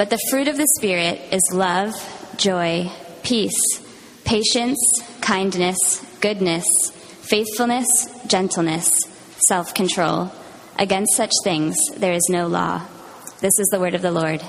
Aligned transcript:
But 0.00 0.08
the 0.08 0.18
fruit 0.30 0.48
of 0.48 0.56
the 0.56 0.66
Spirit 0.78 1.20
is 1.30 1.42
love, 1.52 1.92
joy, 2.38 2.90
peace, 3.22 3.60
patience, 4.24 4.80
kindness, 5.20 5.76
goodness, 6.22 6.64
faithfulness, 7.20 7.86
gentleness, 8.26 8.88
self 9.46 9.74
control. 9.74 10.32
Against 10.78 11.14
such 11.18 11.32
things 11.44 11.76
there 11.98 12.14
is 12.14 12.26
no 12.30 12.46
law. 12.46 12.80
This 13.40 13.52
is 13.58 13.68
the 13.70 13.78
word 13.78 13.94
of 13.94 14.00
the 14.00 14.10
Lord. 14.10 14.42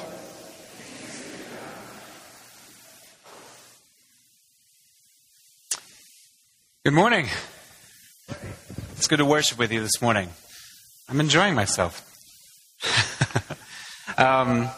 Good 6.85 6.93
morning. 6.93 7.27
It's 8.95 9.09
good 9.09 9.17
to 9.17 9.25
worship 9.25 9.57
with 9.57 9.73
you 9.73 9.81
this 9.81 10.01
morning. 10.01 10.29
I'm 11.09 11.19
enjoying 11.19 11.55
myself. 11.55 12.07
um, 14.17 14.69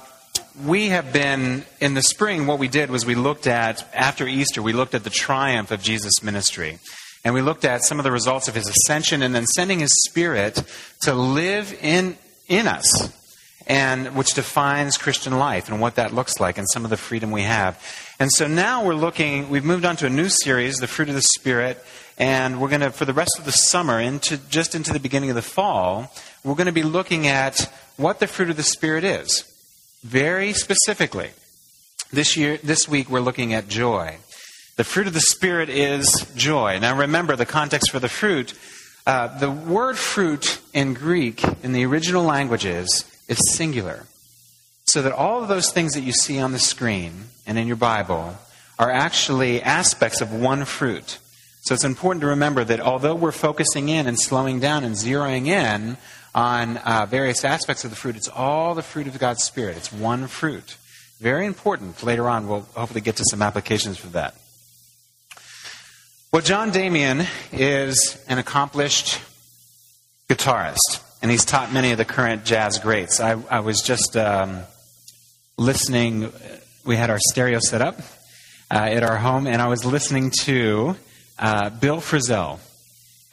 we 0.61 0.89
have 0.89 1.12
been, 1.12 1.66
in 1.80 1.93
the 1.93 2.02
spring, 2.02 2.45
what 2.45 2.59
we 2.59 2.67
did 2.67 2.91
was 2.91 3.05
we 3.05 3.16
looked 3.16 3.48
at, 3.48 3.88
after 3.94 4.27
Easter, 4.27 4.61
we 4.61 4.73
looked 4.73 4.94
at 4.94 5.03
the 5.03 5.09
triumph 5.09 5.71
of 5.71 5.81
Jesus' 5.81 6.21
ministry. 6.21 6.80
And 7.25 7.34
we 7.34 7.41
looked 7.41 7.66
at 7.66 7.84
some 7.84 7.99
of 7.99 8.03
the 8.03 8.11
results 8.11 8.48
of 8.48 8.55
his 8.55 8.67
ascension 8.67 9.21
and 9.21 9.34
then 9.34 9.45
sending 9.45 9.80
his 9.80 9.91
spirit 10.08 10.61
to 11.02 11.13
live 11.13 11.73
in, 11.81 12.17
in 12.47 12.67
us 12.67 13.11
and 13.66 14.16
which 14.16 14.34
defines 14.34 14.97
Christian 14.97 15.38
life 15.38 15.70
and 15.70 15.80
what 15.80 15.95
that 15.95 16.13
looks 16.13 16.39
like 16.39 16.58
and 16.58 16.67
some 16.70 16.83
of 16.83 16.89
the 16.89 16.97
freedom 16.97 17.31
we 17.31 17.44
have. 17.44 17.81
And 18.20 18.30
so 18.31 18.45
now 18.45 18.85
we're 18.85 18.94
looking, 18.94 19.49
we've 19.49 19.63
moved 19.63 19.85
on 19.85 19.95
to 19.97 20.05
a 20.05 20.09
new 20.09 20.30
series, 20.30 20.77
The 20.77 20.88
Fruit 20.88 21.08
of 21.08 21.16
the 21.16 21.22
Spirit, 21.22 21.83
and 22.17 22.59
we're 22.59 22.67
going 22.67 22.81
to, 22.81 22.91
for 22.91 23.05
the 23.05 23.13
rest 23.13 23.39
of 23.39 23.45
the 23.45 23.52
summer, 23.52 23.99
into 23.99 24.38
just 24.49 24.75
into 24.75 24.91
the 24.91 24.99
beginning 24.99 25.30
of 25.30 25.35
the 25.35 25.41
fall, 25.41 26.11
we're 26.44 26.55
going 26.55 26.67
to 26.67 26.73
be 26.73 26.83
looking 26.83 27.25
at 27.27 27.72
what 27.95 28.20
the 28.20 28.27
fruit 28.27 28.49
of 28.49 28.58
the 28.58 28.63
Spirit 28.63 29.03
is. 29.03 29.49
Very 30.03 30.52
specifically. 30.52 31.30
This 32.11 32.35
year, 32.35 32.57
this 32.57 32.89
week, 32.89 33.09
we're 33.09 33.22
looking 33.22 33.53
at 33.53 33.69
joy. 33.69 34.17
The 34.75 34.83
fruit 34.83 35.08
of 35.08 35.14
the 35.14 35.22
Spirit 35.22 35.69
is 35.69 36.28
joy. 36.36 36.78
Now 36.80 36.97
remember 36.97 37.38
the 37.38 37.45
context 37.45 37.89
for 37.89 38.00
the 38.00 38.09
fruit. 38.09 38.53
Uh, 39.08 39.38
the 39.39 39.50
word 39.50 39.97
fruit 39.97 40.59
in 40.73 40.94
Greek, 40.94 41.44
in 41.63 41.72
the 41.72 41.86
original 41.86 42.23
languages, 42.23 43.05
is 43.30 43.39
singular. 43.53 44.05
So 44.86 45.02
that 45.02 45.13
all 45.13 45.41
of 45.41 45.47
those 45.47 45.72
things 45.72 45.94
that 45.94 46.02
you 46.02 46.11
see 46.11 46.38
on 46.39 46.52
the 46.52 46.59
screen 46.59 47.25
and 47.47 47.58
in 47.58 47.67
your 47.67 47.78
Bible 47.78 48.35
are 48.78 48.91
actually 48.91 49.61
aspects 49.61 50.19
of 50.19 50.33
one 50.33 50.66
fruit. 50.66 51.17
So 51.61 51.73
it's 51.73 51.85
important 51.85 52.22
to 52.22 52.28
remember 52.28 52.66
that 52.66 52.81
although 52.81 53.16
we're 53.16 53.31
focusing 53.31 53.88
in 53.88 54.06
and 54.06 54.19
slowing 54.19 54.59
down 54.59 54.83
and 54.83 54.95
zeroing 54.95 55.47
in 55.47 55.95
on 56.36 56.78
uh, 56.78 57.06
various 57.09 57.44
aspects 57.45 57.84
of 57.84 57.89
the 57.89 57.95
fruit, 57.95 58.16
it's 58.16 58.28
all 58.30 58.76
the 58.76 58.81
fruit 58.81 59.08
of 59.08 59.17
God's 59.20 59.44
Spirit. 59.44 59.78
It's 59.78 59.92
one 59.92 60.28
fruit. 60.28 60.78
Very 61.20 61.45
important. 61.45 62.02
Later 62.03 62.28
on, 62.28 62.48
we'll 62.48 62.67
hopefully 62.75 63.02
get 63.02 63.17
to 63.17 63.23
some 63.30 63.42
applications 63.42 63.98
for 63.98 64.08
that. 64.08 64.36
Well, 66.31 66.42
Jon 66.42 66.72
Damian 66.72 67.28
is 67.52 68.23
an 68.28 68.40
accomplished 68.40 69.22
guitarist, 70.28 71.02
and 71.22 71.30
he's 71.30 71.45
taught 71.45 71.72
many 71.72 71.92
of 71.92 72.00
the 72.00 72.06
current 72.06 72.44
jazz 72.44 72.80
greats. 72.80 73.20
I, 73.20 73.40
I 73.50 73.59
was 73.59 73.81
just 73.81 74.18
um, 74.18 74.64
listening, 75.58 76.31
we 76.84 76.95
had 76.95 77.12
our 77.12 77.20
stereo 77.20 77.59
set 77.59 77.81
up 77.81 78.00
uh, 78.72 78.80
at 78.90 79.03
our 79.03 79.18
home, 79.18 79.45
and 79.45 79.62
I 79.62 79.68
was 79.68 79.86
listening 79.86 80.31
to 80.42 80.95
uh, 81.38 81.70
Bill 81.70 81.97
Frisell, 81.97 82.59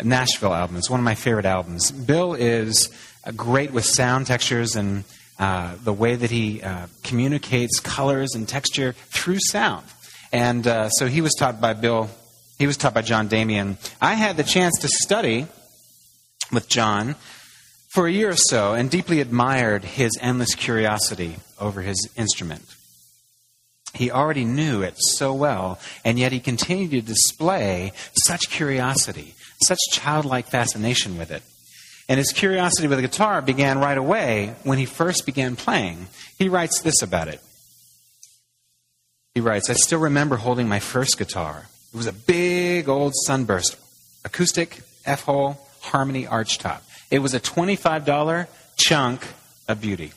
Nashville 0.02 0.54
album. 0.54 0.76
It's 0.76 0.90
one 0.90 1.00
of 1.00 1.04
my 1.04 1.14
favorite 1.14 1.46
albums. 1.46 1.90
Bill 1.90 2.34
is 2.34 2.90
uh, 3.24 3.32
great 3.32 3.72
with 3.72 3.84
sound 3.84 4.26
textures 4.26 4.76
and 4.76 5.04
uh, 5.38 5.74
the 5.82 5.92
way 5.92 6.16
that 6.16 6.30
he 6.30 6.62
uh, 6.62 6.86
communicates 7.02 7.80
colors 7.80 8.34
and 8.34 8.48
texture 8.48 8.92
through 8.92 9.38
sound. 9.40 9.86
And 10.32 10.66
uh, 10.66 10.90
so 10.90 11.06
he 11.06 11.20
was 11.20 11.34
taught 11.34 11.60
by 11.60 11.72
Bill, 11.72 12.10
he 12.58 12.66
was 12.66 12.76
taught 12.76 12.94
by 12.94 13.02
Jon 13.02 13.28
Damian. 13.28 13.78
I 14.00 14.14
had 14.14 14.36
the 14.36 14.44
chance 14.44 14.78
to 14.80 14.88
study 14.88 15.46
with 16.52 16.68
Jon 16.68 17.14
for 17.90 18.06
a 18.06 18.12
year 18.12 18.30
or 18.30 18.36
so 18.36 18.74
and 18.74 18.90
deeply 18.90 19.20
admired 19.20 19.84
his 19.84 20.12
endless 20.20 20.54
curiosity 20.54 21.36
over 21.58 21.82
his 21.82 22.08
instrument. 22.16 22.64
He 23.94 24.10
already 24.10 24.44
knew 24.44 24.82
it 24.82 24.94
so 24.98 25.34
well, 25.34 25.80
and 26.04 26.18
yet 26.18 26.30
he 26.30 26.38
continued 26.38 26.90
to 26.92 27.00
display 27.00 27.92
such 28.24 28.50
curiosity, 28.50 29.34
such 29.62 29.78
childlike 29.92 30.46
fascination 30.46 31.18
with 31.18 31.30
it. 31.30 31.42
And 32.08 32.18
his 32.18 32.32
curiosity 32.32 32.88
with 32.88 32.98
the 32.98 33.06
guitar 33.06 33.40
began 33.40 33.78
right 33.78 33.96
away 33.96 34.54
when 34.64 34.78
he 34.78 34.86
first 34.86 35.26
began 35.26 35.54
playing. 35.54 36.08
He 36.38 36.48
writes 36.48 36.80
this 36.80 37.02
about 37.02 37.28
it. 37.28 37.40
He 39.34 39.40
writes, 39.40 39.70
I 39.70 39.74
still 39.74 40.00
remember 40.00 40.36
holding 40.36 40.68
my 40.68 40.80
first 40.80 41.18
guitar. 41.18 41.66
It 41.92 41.96
was 41.96 42.08
a 42.08 42.12
big 42.12 42.88
old 42.88 43.12
sunburst, 43.26 43.76
acoustic, 44.24 44.80
F 45.04 45.22
hole, 45.22 45.58
harmony 45.80 46.24
archtop. 46.24 46.80
It 47.10 47.20
was 47.20 47.34
a 47.34 47.40
$25 47.40 48.48
chunk 48.76 49.26
of 49.68 49.80
beauty. 49.80 50.12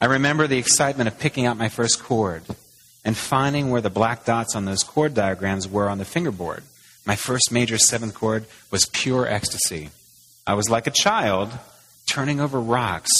I 0.00 0.06
remember 0.06 0.46
the 0.46 0.58
excitement 0.58 1.08
of 1.08 1.18
picking 1.18 1.44
out 1.44 1.56
my 1.56 1.68
first 1.68 2.02
chord 2.02 2.44
and 3.04 3.16
finding 3.16 3.70
where 3.70 3.80
the 3.80 3.90
black 3.90 4.24
dots 4.24 4.54
on 4.54 4.64
those 4.64 4.82
chord 4.82 5.14
diagrams 5.14 5.68
were 5.68 5.88
on 5.88 5.98
the 5.98 6.04
fingerboard. 6.04 6.62
My 7.08 7.16
first 7.16 7.50
major 7.50 7.78
seventh 7.78 8.12
chord 8.12 8.44
was 8.70 8.84
pure 8.92 9.26
ecstasy. 9.26 9.88
I 10.46 10.52
was 10.52 10.68
like 10.68 10.86
a 10.86 10.90
child 10.90 11.50
turning 12.06 12.38
over 12.38 12.60
rocks 12.60 13.10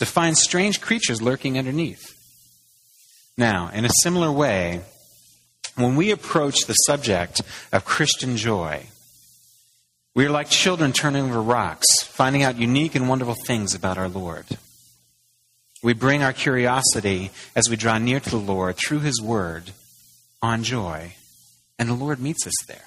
to 0.00 0.04
find 0.04 0.36
strange 0.36 0.80
creatures 0.80 1.22
lurking 1.22 1.56
underneath. 1.56 2.12
Now, 3.38 3.70
in 3.72 3.84
a 3.84 3.90
similar 4.02 4.32
way, 4.32 4.80
when 5.76 5.94
we 5.94 6.10
approach 6.10 6.66
the 6.66 6.72
subject 6.72 7.40
of 7.72 7.84
Christian 7.84 8.36
joy, 8.36 8.86
we 10.12 10.26
are 10.26 10.30
like 10.30 10.50
children 10.50 10.92
turning 10.92 11.26
over 11.26 11.40
rocks, 11.40 12.02
finding 12.02 12.42
out 12.42 12.58
unique 12.58 12.96
and 12.96 13.08
wonderful 13.08 13.36
things 13.46 13.76
about 13.76 13.96
our 13.96 14.08
Lord. 14.08 14.46
We 15.84 15.92
bring 15.92 16.24
our 16.24 16.32
curiosity 16.32 17.30
as 17.54 17.70
we 17.70 17.76
draw 17.76 17.98
near 17.98 18.18
to 18.18 18.30
the 18.30 18.38
Lord 18.38 18.74
through 18.74 19.00
His 19.00 19.22
Word 19.22 19.70
on 20.42 20.64
joy, 20.64 21.12
and 21.78 21.88
the 21.88 21.94
Lord 21.94 22.18
meets 22.18 22.44
us 22.44 22.66
there. 22.66 22.86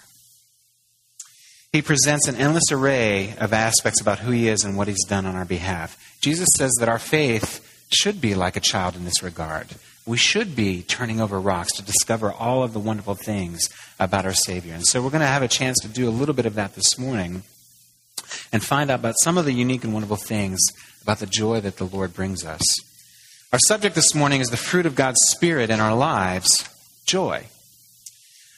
He 1.71 1.83
presents 1.83 2.27
an 2.27 2.35
endless 2.35 2.71
array 2.71 3.35
of 3.37 3.53
aspects 3.53 4.01
about 4.01 4.19
who 4.19 4.31
He 4.31 4.47
is 4.47 4.63
and 4.63 4.75
what 4.75 4.87
He's 4.87 5.05
done 5.05 5.25
on 5.25 5.35
our 5.35 5.45
behalf. 5.45 6.17
Jesus 6.19 6.47
says 6.57 6.71
that 6.79 6.89
our 6.89 6.97
faith 6.97 7.65
should 7.91 8.19
be 8.19 8.33
like 8.33 8.55
a 8.55 8.61
child 8.61 8.95
in 8.95 9.05
this 9.05 9.21
regard. 9.21 9.67
We 10.05 10.17
should 10.17 10.55
be 10.55 10.81
turning 10.81 11.21
over 11.21 11.39
rocks 11.39 11.73
to 11.73 11.83
discover 11.83 12.31
all 12.31 12.63
of 12.63 12.73
the 12.73 12.79
wonderful 12.79 13.13
things 13.13 13.61
about 13.99 14.25
our 14.25 14.33
Savior. 14.33 14.73
And 14.73 14.85
so 14.85 15.01
we're 15.01 15.11
going 15.11 15.21
to 15.21 15.27
have 15.27 15.43
a 15.43 15.47
chance 15.47 15.77
to 15.81 15.87
do 15.87 16.09
a 16.09 16.11
little 16.11 16.33
bit 16.33 16.47
of 16.47 16.55
that 16.55 16.73
this 16.73 16.97
morning 16.97 17.43
and 18.51 18.63
find 18.63 18.89
out 18.89 18.99
about 18.99 19.15
some 19.21 19.37
of 19.37 19.45
the 19.45 19.53
unique 19.53 19.83
and 19.83 19.93
wonderful 19.93 20.15
things 20.17 20.59
about 21.03 21.19
the 21.19 21.27
joy 21.27 21.61
that 21.61 21.77
the 21.77 21.85
Lord 21.85 22.15
brings 22.15 22.43
us. 22.43 22.61
Our 23.53 23.59
subject 23.67 23.93
this 23.93 24.15
morning 24.15 24.41
is 24.41 24.49
the 24.49 24.57
fruit 24.57 24.87
of 24.87 24.95
God's 24.95 25.19
Spirit 25.27 25.69
in 25.69 25.79
our 25.79 25.95
lives 25.95 26.67
joy. 27.05 27.45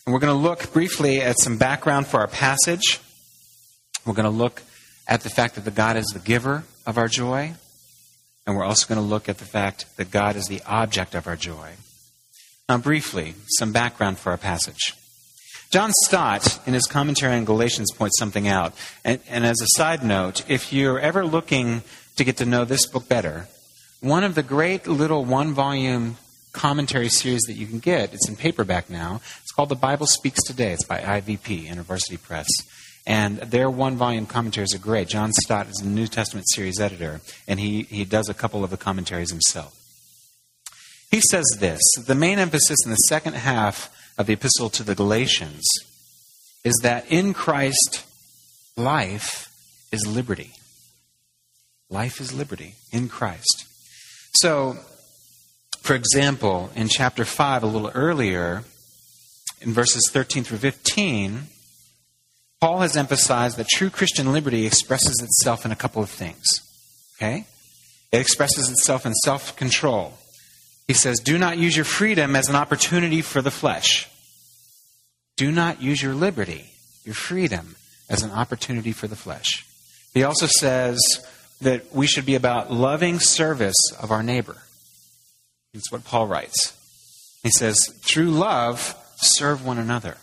And 0.05 0.13
we're 0.13 0.19
going 0.19 0.35
to 0.35 0.41
look 0.41 0.73
briefly 0.73 1.21
at 1.21 1.39
some 1.39 1.57
background 1.57 2.07
for 2.07 2.19
our 2.19 2.27
passage. 2.27 2.99
We're 4.05 4.13
going 4.13 4.23
to 4.23 4.29
look 4.29 4.63
at 5.07 5.21
the 5.21 5.29
fact 5.29 5.55
that 5.55 5.65
the 5.65 5.71
God 5.71 5.97
is 5.97 6.07
the 6.07 6.19
giver 6.19 6.63
of 6.85 6.97
our 6.97 7.07
joy. 7.07 7.53
And 8.47 8.55
we're 8.55 8.65
also 8.65 8.87
going 8.87 8.99
to 8.99 9.07
look 9.07 9.29
at 9.29 9.37
the 9.37 9.45
fact 9.45 9.85
that 9.97 10.09
God 10.09 10.35
is 10.35 10.45
the 10.45 10.61
object 10.65 11.13
of 11.13 11.27
our 11.27 11.35
joy. 11.35 11.73
Now, 12.67 12.77
briefly, 12.77 13.35
some 13.59 13.71
background 13.71 14.17
for 14.17 14.31
our 14.31 14.37
passage. 14.37 14.95
John 15.71 15.91
Stott, 16.05 16.59
in 16.67 16.73
his 16.73 16.85
commentary 16.85 17.35
on 17.35 17.45
Galatians, 17.45 17.91
points 17.93 18.17
something 18.17 18.47
out. 18.47 18.73
And, 19.05 19.21
and, 19.29 19.45
as 19.45 19.61
a 19.61 19.67
side 19.77 20.03
note, 20.03 20.49
if 20.49 20.73
you're 20.73 20.99
ever 20.99 21.25
looking 21.25 21.83
to 22.17 22.23
get 22.23 22.37
to 22.37 22.45
know 22.45 22.65
this 22.65 22.85
book 22.85 23.07
better, 23.07 23.47
one 24.01 24.23
of 24.23 24.35
the 24.35 24.43
great 24.43 24.87
little 24.87 25.23
one 25.23 25.53
volume 25.53 26.17
commentary 26.51 27.07
series 27.09 27.41
that 27.43 27.53
you 27.53 27.67
can 27.67 27.79
get, 27.79 28.13
it's 28.13 28.27
in 28.27 28.35
paperback 28.35 28.89
now, 28.89 29.21
it's 29.51 29.55
called 29.57 29.67
The 29.67 29.75
Bible 29.75 30.07
Speaks 30.07 30.41
Today. 30.43 30.71
It's 30.71 30.85
by 30.85 31.01
IVP, 31.01 31.63
University 31.63 32.15
Press. 32.15 32.47
And 33.05 33.37
their 33.39 33.69
one 33.69 33.97
volume 33.97 34.25
commentaries 34.25 34.73
are 34.73 34.79
great. 34.79 35.09
John 35.09 35.33
Stott 35.33 35.67
is 35.67 35.75
the 35.75 35.89
New 35.89 36.07
Testament 36.07 36.47
series 36.51 36.79
editor, 36.79 37.19
and 37.49 37.59
he, 37.59 37.81
he 37.83 38.05
does 38.05 38.29
a 38.29 38.33
couple 38.33 38.63
of 38.63 38.69
the 38.69 38.77
commentaries 38.77 39.29
himself. 39.29 39.77
He 41.11 41.19
says 41.19 41.43
this 41.59 41.81
The 42.07 42.15
main 42.15 42.39
emphasis 42.39 42.77
in 42.85 42.91
the 42.91 43.07
second 43.09 43.33
half 43.33 43.93
of 44.17 44.25
the 44.25 44.31
epistle 44.31 44.69
to 44.69 44.83
the 44.83 44.95
Galatians 44.95 45.67
is 46.63 46.79
that 46.81 47.11
in 47.11 47.33
Christ, 47.33 48.05
life 48.77 49.51
is 49.91 50.07
liberty. 50.07 50.53
Life 51.89 52.21
is 52.21 52.31
liberty 52.31 52.75
in 52.93 53.09
Christ. 53.09 53.65
So, 54.35 54.77
for 55.81 55.93
example, 55.93 56.69
in 56.73 56.87
chapter 56.87 57.25
5, 57.25 57.63
a 57.63 57.67
little 57.67 57.91
earlier, 57.93 58.63
in 59.61 59.73
verses 59.73 60.09
13 60.11 60.43
through 60.43 60.57
15, 60.57 61.43
Paul 62.59 62.79
has 62.79 62.97
emphasized 62.97 63.57
that 63.57 63.67
true 63.67 63.89
Christian 63.89 64.31
liberty 64.31 64.65
expresses 64.65 65.19
itself 65.21 65.65
in 65.65 65.71
a 65.71 65.75
couple 65.75 66.03
of 66.03 66.09
things. 66.09 66.45
Okay? 67.17 67.45
It 68.11 68.19
expresses 68.19 68.69
itself 68.69 69.05
in 69.05 69.13
self 69.13 69.55
control. 69.55 70.13
He 70.87 70.93
says, 70.93 71.19
Do 71.19 71.37
not 71.37 71.57
use 71.57 71.75
your 71.75 71.85
freedom 71.85 72.35
as 72.35 72.49
an 72.49 72.55
opportunity 72.55 73.21
for 73.21 73.41
the 73.41 73.51
flesh. 73.51 74.09
Do 75.37 75.51
not 75.51 75.81
use 75.81 76.03
your 76.03 76.13
liberty, 76.13 76.71
your 77.03 77.15
freedom, 77.15 77.75
as 78.09 78.23
an 78.23 78.31
opportunity 78.31 78.91
for 78.91 79.07
the 79.07 79.15
flesh. 79.15 79.65
He 80.13 80.23
also 80.23 80.47
says 80.47 80.99
that 81.61 81.93
we 81.95 82.07
should 82.07 82.25
be 82.25 82.35
about 82.35 82.71
loving 82.71 83.19
service 83.19 83.77
of 83.99 84.11
our 84.11 84.21
neighbor. 84.21 84.57
That's 85.73 85.91
what 85.91 86.03
Paul 86.03 86.27
writes. 86.27 86.77
He 87.43 87.49
says, 87.49 87.79
through 88.03 88.31
love, 88.31 88.95
serve 89.21 89.65
one 89.65 89.77
another. 89.77 90.17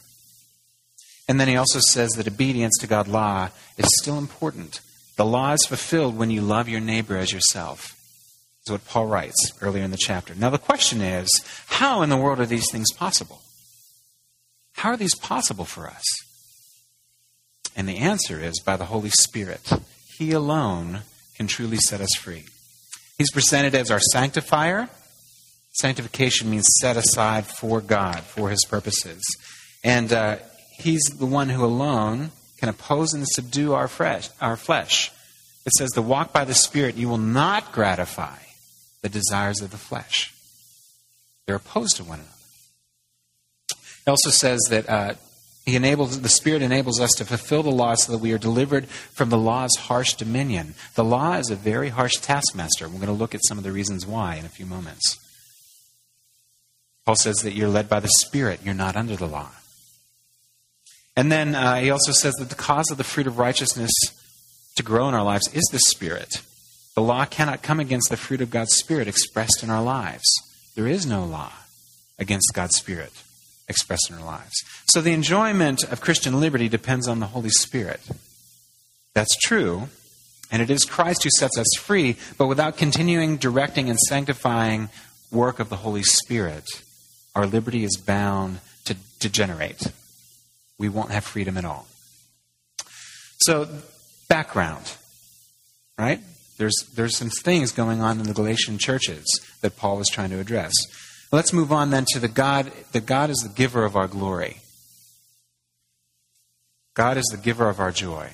And 1.28 1.38
then 1.38 1.48
he 1.48 1.56
also 1.56 1.80
says 1.80 2.10
that 2.12 2.26
obedience 2.26 2.76
to 2.80 2.86
God's 2.86 3.10
law 3.10 3.50
is 3.76 3.86
still 4.00 4.18
important. 4.18 4.80
The 5.16 5.26
law 5.26 5.52
is 5.52 5.66
fulfilled 5.66 6.16
when 6.16 6.30
you 6.30 6.40
love 6.40 6.68
your 6.68 6.80
neighbor 6.80 7.16
as 7.16 7.32
yourself. 7.32 7.94
Is 8.66 8.72
what 8.72 8.86
Paul 8.86 9.06
writes 9.06 9.52
earlier 9.60 9.84
in 9.84 9.90
the 9.90 9.98
chapter. 9.98 10.34
Now 10.34 10.50
the 10.50 10.58
question 10.58 11.00
is, 11.00 11.28
how 11.66 12.02
in 12.02 12.10
the 12.10 12.16
world 12.16 12.40
are 12.40 12.46
these 12.46 12.70
things 12.70 12.92
possible? 12.92 13.42
How 14.74 14.90
are 14.90 14.96
these 14.96 15.14
possible 15.14 15.64
for 15.64 15.86
us? 15.86 16.04
And 17.76 17.88
the 17.88 17.98
answer 17.98 18.40
is 18.40 18.60
by 18.60 18.76
the 18.76 18.86
Holy 18.86 19.10
Spirit. 19.10 19.72
He 20.16 20.32
alone 20.32 21.00
can 21.36 21.46
truly 21.46 21.76
set 21.76 22.00
us 22.00 22.14
free. 22.18 22.44
He's 23.18 23.30
presented 23.30 23.74
as 23.74 23.90
our 23.90 24.00
sanctifier. 24.00 24.88
Sanctification 25.80 26.50
means 26.50 26.66
set 26.80 26.96
aside 26.96 27.46
for 27.46 27.80
God, 27.80 28.20
for 28.20 28.50
His 28.50 28.64
purposes. 28.64 29.22
And 29.84 30.12
uh, 30.12 30.36
He's 30.78 31.02
the 31.04 31.26
one 31.26 31.48
who 31.48 31.64
alone 31.64 32.30
can 32.58 32.69
oppose 32.69 33.12
and 33.14 33.26
subdue 33.26 33.72
our 33.72 33.88
flesh, 33.88 34.28
our 34.40 34.56
flesh. 34.56 35.12
It 35.66 35.72
says, 35.72 35.90
to 35.90 36.02
walk 36.02 36.32
by 36.32 36.44
the 36.44 36.54
Spirit, 36.54 36.96
you 36.96 37.08
will 37.08 37.19
not 37.19 37.72
gratify 37.72 38.38
the 39.02 39.08
desires 39.08 39.60
of 39.60 39.70
the 39.70 39.76
flesh. 39.76 40.34
They're 41.46 41.56
opposed 41.56 41.96
to 41.96 42.04
one 42.04 42.20
another. 42.20 42.32
It 44.06 44.10
also 44.10 44.30
says 44.30 44.60
that 44.70 44.88
uh, 44.88 45.14
he 45.64 45.76
enables, 45.76 46.20
the 46.20 46.28
Spirit 46.28 46.62
enables 46.62 47.00
us 47.00 47.10
to 47.19 47.25
fulfill 47.25 47.62
the 47.62 47.70
law 47.70 47.94
so 47.94 48.12
that 48.12 48.19
we 48.19 48.32
are 48.32 48.38
delivered 48.38 48.88
from 48.88 49.28
the 49.28 49.38
law's 49.38 49.76
harsh 49.76 50.14
dominion. 50.14 50.75
The 50.94 51.04
law 51.04 51.34
is 51.34 51.50
a 51.50 51.56
very 51.56 51.90
harsh 51.90 52.14
taskmaster. 52.14 52.88
We're 52.88 52.94
going 52.94 53.06
to 53.06 53.12
look 53.12 53.34
at 53.34 53.44
some 53.46 53.58
of 53.58 53.64
the 53.64 53.72
reasons 53.72 54.06
why 54.06 54.36
in 54.36 54.46
a 54.46 54.48
few 54.48 54.66
moments. 54.66 55.19
Paul 57.08 57.16
says 57.16 57.37
that 57.37 57.55
you're 57.55 57.70
led 57.70 57.88
by 57.88 58.00
the 58.00 58.10
Spirit, 58.20 58.60
you're 58.62 58.75
not 58.75 58.94
under 58.94 59.16
the 59.16 59.26
law. 59.26 59.49
And 61.16 61.32
then 61.32 61.55
uh, 61.55 61.76
he 61.76 61.88
also 61.88 62.12
says 62.12 62.34
that 62.34 62.50
the 62.50 62.55
cause 62.55 62.90
of 62.90 62.99
the 62.99 63.02
fruit 63.02 63.26
of 63.26 63.38
righteousness 63.38 63.90
to 64.76 64.82
grow 64.82 65.08
in 65.08 65.14
our 65.14 65.25
lives 65.25 65.49
is 65.55 65.64
the 65.72 65.78
Spirit. 65.78 66.43
The 66.94 67.00
law 67.00 67.25
cannot 67.25 67.62
come 67.62 67.81
against 67.81 68.10
the 68.10 68.19
fruit 68.19 68.43
of 68.43 68.50
God's 68.50 68.75
Spirit 68.75 69.08
expressed 69.08 69.62
in 69.62 69.70
our 69.70 69.82
lives. 69.82 70.26
There 70.75 70.87
is 70.87 71.06
no 71.06 71.25
law 71.25 71.50
against 72.19 72.52
God's 72.52 72.76
Spirit 72.76 73.14
expressed 73.70 74.11
in 74.11 74.16
our 74.16 74.26
lives. 74.26 74.62
So 74.88 75.00
the 75.00 75.14
enjoyment 75.14 75.84
of 75.90 76.02
Christian 76.02 76.38
liberty 76.38 76.69
depends 76.69 77.08
on 77.08 77.20
the 77.20 77.28
Holy 77.28 77.49
Spirit. 77.49 78.02
That's 79.14 79.34
true, 79.38 79.88
and 80.50 80.61
it 80.61 80.69
is 80.69 80.84
Christ 80.84 81.25
who 81.25 81.31
sets 81.38 81.56
us 81.56 81.69
free, 81.78 82.16
but 82.37 82.49
without 82.49 82.76
continuing 82.76 83.38
directing 83.38 83.88
and 83.88 83.99
sanctifying 83.99 84.90
work 85.32 85.58
of 85.58 85.70
the 85.70 85.76
Holy 85.76 86.02
Spirit, 86.02 86.66
our 87.34 87.46
liberty 87.46 87.84
is 87.84 87.96
bound 87.96 88.60
to 88.84 88.96
degenerate. 89.20 89.92
We 90.78 90.88
won't 90.88 91.10
have 91.10 91.25
freedom 91.25 91.56
at 91.56 91.64
all. 91.64 91.86
So, 93.40 93.69
background, 94.28 94.92
right? 95.96 96.20
There's, 96.58 96.75
there's 96.94 97.16
some 97.16 97.30
things 97.30 97.70
going 97.72 98.00
on 98.00 98.19
in 98.19 98.26
the 98.26 98.34
Galatian 98.34 98.78
churches 98.78 99.25
that 99.60 99.76
Paul 99.76 100.00
is 100.00 100.08
trying 100.08 100.30
to 100.30 100.40
address. 100.40 100.72
Let's 101.30 101.52
move 101.52 101.72
on 101.72 101.90
then 101.90 102.04
to 102.12 102.19
the 102.19 102.28
God. 102.28 102.72
The 102.92 103.00
God 103.00 103.30
is 103.30 103.38
the 103.38 103.48
giver 103.48 103.84
of 103.84 103.96
our 103.96 104.08
glory. 104.08 104.58
God 106.94 107.16
is 107.16 107.26
the 107.26 107.36
giver 107.36 107.69
of 107.69 107.78
our 107.78 107.92
joy. 107.92 108.30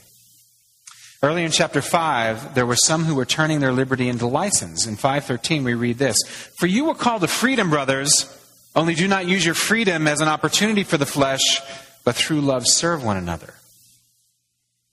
Early 1.22 1.44
in 1.44 1.50
chapter 1.50 1.82
5, 1.82 2.54
there 2.54 2.66
were 2.66 2.76
some 2.76 3.04
who 3.04 3.14
were 3.14 3.24
turning 3.24 3.60
their 3.60 3.72
liberty 3.72 4.08
into 4.08 4.26
license. 4.26 4.86
In 4.86 4.96
5:13 4.96 5.64
we 5.64 5.74
read 5.74 5.98
this, 5.98 6.16
"For 6.58 6.66
you 6.66 6.84
were 6.84 6.94
called 6.94 7.22
to 7.22 7.28
freedom, 7.28 7.70
brothers, 7.70 8.26
only 8.74 8.94
do 8.94 9.08
not 9.08 9.26
use 9.26 9.44
your 9.44 9.54
freedom 9.54 10.06
as 10.06 10.20
an 10.20 10.28
opportunity 10.28 10.84
for 10.84 10.96
the 10.98 11.06
flesh, 11.06 11.60
but 12.04 12.14
through 12.16 12.40
love 12.40 12.64
serve 12.66 13.02
one 13.02 13.16
another." 13.16 13.54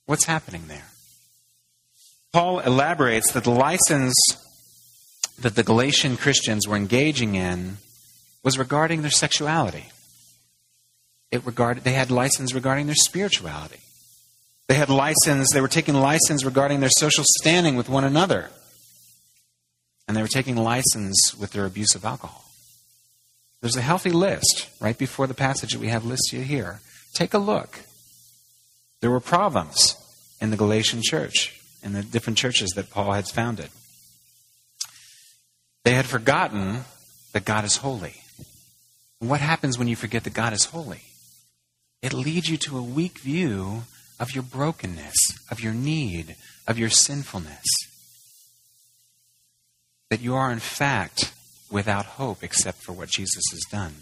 What's 0.05 0.25
happening 0.25 0.67
there? 0.67 0.87
Paul 2.33 2.59
elaborates 2.59 3.31
that 3.33 3.43
the 3.43 3.51
license 3.51 4.15
that 5.37 5.55
the 5.55 5.63
Galatian 5.63 6.17
Christians 6.17 6.67
were 6.67 6.75
engaging 6.75 7.35
in 7.35 7.77
was 8.43 8.57
regarding 8.57 9.01
their 9.01 9.11
sexuality. 9.11 9.85
It 11.31 11.45
regarded, 11.45 11.83
they 11.83 11.93
had 11.93 12.11
license 12.11 12.53
regarding 12.53 12.87
their 12.87 12.95
spirituality. 12.95 13.79
They 14.67 14.75
had 14.75 14.89
license, 14.89 15.49
they 15.51 15.61
were 15.61 15.67
taking 15.67 15.95
license 15.95 16.43
regarding 16.43 16.79
their 16.79 16.89
social 16.97 17.23
standing 17.39 17.75
with 17.75 17.89
one 17.89 18.03
another. 18.03 18.51
And 20.07 20.15
they 20.15 20.21
were 20.21 20.27
taking 20.27 20.55
license 20.55 21.35
with 21.35 21.51
their 21.51 21.65
abuse 21.65 21.95
of 21.95 22.05
alcohol. 22.05 22.45
There's 23.61 23.75
a 23.75 23.81
healthy 23.81 24.09
list 24.09 24.69
right 24.79 24.97
before 24.97 25.27
the 25.27 25.33
passage 25.33 25.73
that 25.73 25.79
we 25.79 25.89
have 25.89 26.03
listed 26.03 26.43
here. 26.43 26.81
Take 27.13 27.33
a 27.33 27.37
look. 27.37 27.79
There 29.01 29.11
were 29.11 29.19
problems 29.19 29.95
in 30.39 30.49
the 30.49 30.57
Galatian 30.57 31.01
church, 31.03 31.59
in 31.83 31.93
the 31.93 32.01
different 32.01 32.37
churches 32.37 32.71
that 32.71 32.89
Paul 32.89 33.13
had 33.13 33.27
founded. 33.27 33.69
They 35.83 35.93
had 35.93 36.05
forgotten 36.05 36.85
that 37.33 37.45
God 37.45 37.63
is 37.63 37.77
holy. 37.77 38.15
What 39.19 39.41
happens 39.41 39.77
when 39.77 39.87
you 39.87 39.95
forget 39.95 40.23
that 40.23 40.33
God 40.33 40.53
is 40.53 40.65
holy? 40.65 41.01
It 42.01 42.13
leads 42.13 42.49
you 42.49 42.57
to 42.57 42.77
a 42.77 42.83
weak 42.83 43.19
view 43.19 43.83
of 44.19 44.33
your 44.33 44.43
brokenness, 44.43 45.15
of 45.51 45.59
your 45.59 45.73
need, 45.73 46.35
of 46.67 46.79
your 46.79 46.89
sinfulness. 46.89 47.65
That 50.09 50.21
you 50.21 50.35
are, 50.35 50.51
in 50.51 50.59
fact, 50.59 51.31
without 51.71 52.05
hope 52.05 52.43
except 52.43 52.83
for 52.83 52.91
what 52.91 53.09
Jesus 53.09 53.43
has 53.51 53.61
done. 53.71 53.93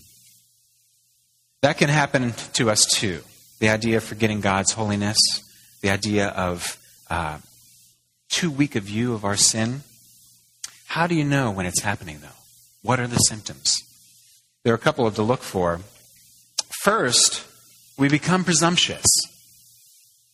That 1.62 1.78
can 1.78 1.90
happen 1.90 2.34
to 2.54 2.70
us 2.70 2.86
too. 2.86 3.22
The 3.60 3.70
idea 3.70 3.98
of 3.98 4.04
forgetting 4.04 4.42
God's 4.42 4.72
holiness, 4.72 5.18
the 5.82 5.90
idea 5.90 6.30
of 6.30 6.78
uh, 7.10 7.40
too 8.30 8.50
weak 8.50 8.76
a 8.76 8.80
view 8.80 9.14
of 9.14 9.26
our 9.26 9.36
sin. 9.36 9.82
How 10.88 11.08
do 11.08 11.16
you 11.16 11.24
know 11.24 11.52
when 11.52 11.66
it's 11.66 11.82
happening, 11.82 12.20
though? 12.22 12.28
What 12.82 13.00
are 13.00 13.08
the 13.08 13.18
symptoms? 13.18 13.78
There 14.64 14.74
are 14.74 14.78
a 14.78 14.80
couple 14.80 15.06
of 15.06 15.16
to 15.16 15.24
look 15.24 15.42
for. 15.42 15.82
First, 16.84 17.46
we 17.98 18.08
become 18.08 18.44
presumptuous. 18.44 19.06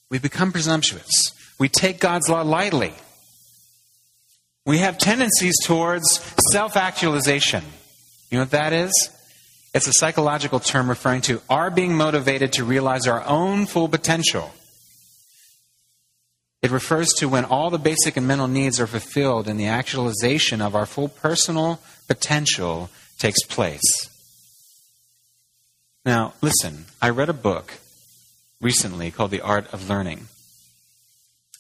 We 0.10 0.20
become 0.20 0.52
presumptuous. 0.52 1.10
We 1.58 1.70
take 1.70 2.00
God's 2.00 2.30
law 2.30 2.44
lightly. 2.44 2.94
We 4.66 4.80
have 4.80 4.98
tendencies 4.98 5.56
towards 5.64 6.20
self 6.52 6.76
actualization. 6.76 7.64
You 8.32 8.40
know 8.40 8.44
what 8.44 8.52
that 8.52 8.74
is? 8.74 8.92
It's 9.76 9.88
a 9.88 9.94
psychological 9.94 10.60
term 10.60 10.90
referring 10.90 11.22
to 11.24 11.42
our 11.50 11.70
being 11.70 11.96
motivated 11.96 12.54
to 12.54 12.64
realize 12.64 13.08
our 13.08 13.24
own 13.26 13.66
full 13.66 13.88
potential. 13.88 14.52
It 16.62 16.72
refers 16.72 17.10
to 17.18 17.30
when 17.30 17.46
all 17.46 17.70
the 17.70 17.78
basic 17.78 18.18
and 18.18 18.28
mental 18.28 18.48
needs 18.48 18.80
are 18.80 18.88
fulfilled 18.88 19.48
and 19.48 19.60
the 19.60 19.68
actualization 19.68 20.62
of 20.62 20.76
our 20.76 20.88
full 20.88 21.10
personal 21.10 21.80
potential 22.08 22.90
takes 23.20 23.44
place. 23.44 24.10
Now, 26.06 26.34
listen, 26.42 26.86
I 27.02 27.10
read 27.10 27.30
a 27.30 27.34
book 27.34 27.74
recently 28.62 29.12
called 29.12 29.30
The 29.30 29.42
Art 29.42 29.72
of 29.74 29.90
Learning. 29.90 30.28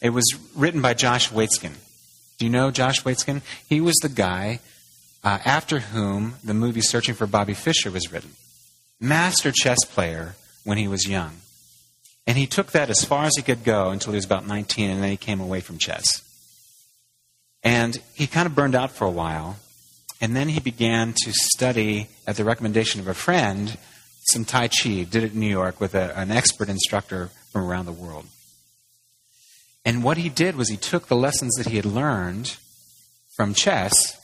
It 0.01 0.09
was 0.09 0.25
written 0.55 0.81
by 0.81 0.95
Josh 0.95 1.29
Waitzkin. 1.29 1.73
Do 2.37 2.45
you 2.45 2.51
know 2.51 2.71
Josh 2.71 3.03
Waitzkin? 3.03 3.41
He 3.67 3.79
was 3.79 3.95
the 4.01 4.09
guy 4.09 4.59
uh, 5.23 5.39
after 5.45 5.79
whom 5.79 6.35
the 6.43 6.53
movie 6.53 6.81
Searching 6.81 7.15
for 7.15 7.27
Bobby 7.27 7.53
Fischer 7.53 7.91
was 7.91 8.11
written. 8.11 8.31
Master 8.99 9.51
chess 9.51 9.83
player 9.85 10.35
when 10.63 10.77
he 10.77 10.87
was 10.87 11.07
young. 11.07 11.37
And 12.27 12.37
he 12.37 12.47
took 12.47 12.71
that 12.71 12.89
as 12.89 13.03
far 13.03 13.25
as 13.25 13.33
he 13.35 13.43
could 13.43 13.63
go 13.63 13.89
until 13.89 14.13
he 14.13 14.17
was 14.17 14.25
about 14.25 14.47
19, 14.47 14.89
and 14.89 15.03
then 15.03 15.11
he 15.11 15.17
came 15.17 15.39
away 15.39 15.61
from 15.61 15.77
chess. 15.77 16.23
And 17.63 17.97
he 18.13 18.27
kind 18.27 18.47
of 18.47 18.55
burned 18.55 18.75
out 18.75 18.91
for 18.91 19.05
a 19.05 19.11
while, 19.11 19.57
and 20.21 20.35
then 20.35 20.49
he 20.49 20.59
began 20.59 21.13
to 21.23 21.31
study, 21.33 22.07
at 22.25 22.35
the 22.35 22.43
recommendation 22.43 22.99
of 22.99 23.07
a 23.07 23.13
friend, 23.13 23.77
some 24.31 24.43
Tai 24.43 24.69
Chi, 24.69 25.03
did 25.03 25.23
it 25.23 25.33
in 25.33 25.39
New 25.39 25.49
York 25.49 25.79
with 25.79 25.93
a, 25.93 26.17
an 26.17 26.31
expert 26.31 26.67
instructor 26.67 27.29
from 27.51 27.63
around 27.63 27.85
the 27.85 27.91
world. 27.91 28.25
And 29.85 30.03
what 30.03 30.17
he 30.17 30.29
did 30.29 30.55
was 30.55 30.69
he 30.69 30.77
took 30.77 31.07
the 31.07 31.15
lessons 31.15 31.53
that 31.55 31.67
he 31.67 31.75
had 31.75 31.85
learned 31.85 32.57
from 33.35 33.53
chess 33.53 34.19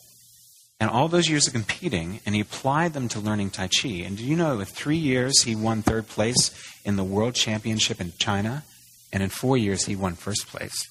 and 0.80 0.90
all 0.90 1.08
those 1.08 1.30
years 1.30 1.46
of 1.46 1.54
competing, 1.54 2.20
and 2.26 2.34
he 2.34 2.42
applied 2.42 2.94
them 2.94 3.08
to 3.10 3.20
learning 3.20 3.52
Tai 3.52 3.68
Chi. 3.68 3.90
And 3.90 4.18
do 4.18 4.26
you 4.26 4.36
know, 4.36 4.60
in 4.60 4.66
three 4.66 4.98
years, 4.98 5.44
he 5.44 5.56
won 5.56 5.84
third 5.84 6.08
place 6.08 6.50
in 6.84 6.96
the 6.96 7.04
World 7.04 7.36
Championship 7.36 8.02
in 8.02 8.14
China, 8.18 8.64
and 9.14 9.22
in 9.22 9.30
four 9.30 9.58
years, 9.58 9.86
he 9.86 9.96
won 9.96 10.16
first 10.16 10.48
place. 10.48 10.88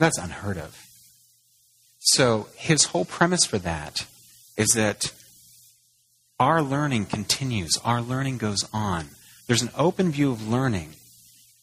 That's 0.00 0.18
unheard 0.18 0.58
of. 0.58 0.76
So, 2.00 2.48
his 2.56 2.86
whole 2.86 3.04
premise 3.04 3.44
for 3.44 3.58
that 3.58 4.06
is 4.56 4.70
that 4.74 5.12
our 6.40 6.60
learning 6.60 7.06
continues, 7.06 7.78
our 7.84 8.02
learning 8.02 8.38
goes 8.38 8.68
on. 8.72 9.10
There's 9.46 9.62
an 9.62 9.70
open 9.76 10.10
view 10.10 10.32
of 10.32 10.48
learning 10.48 10.94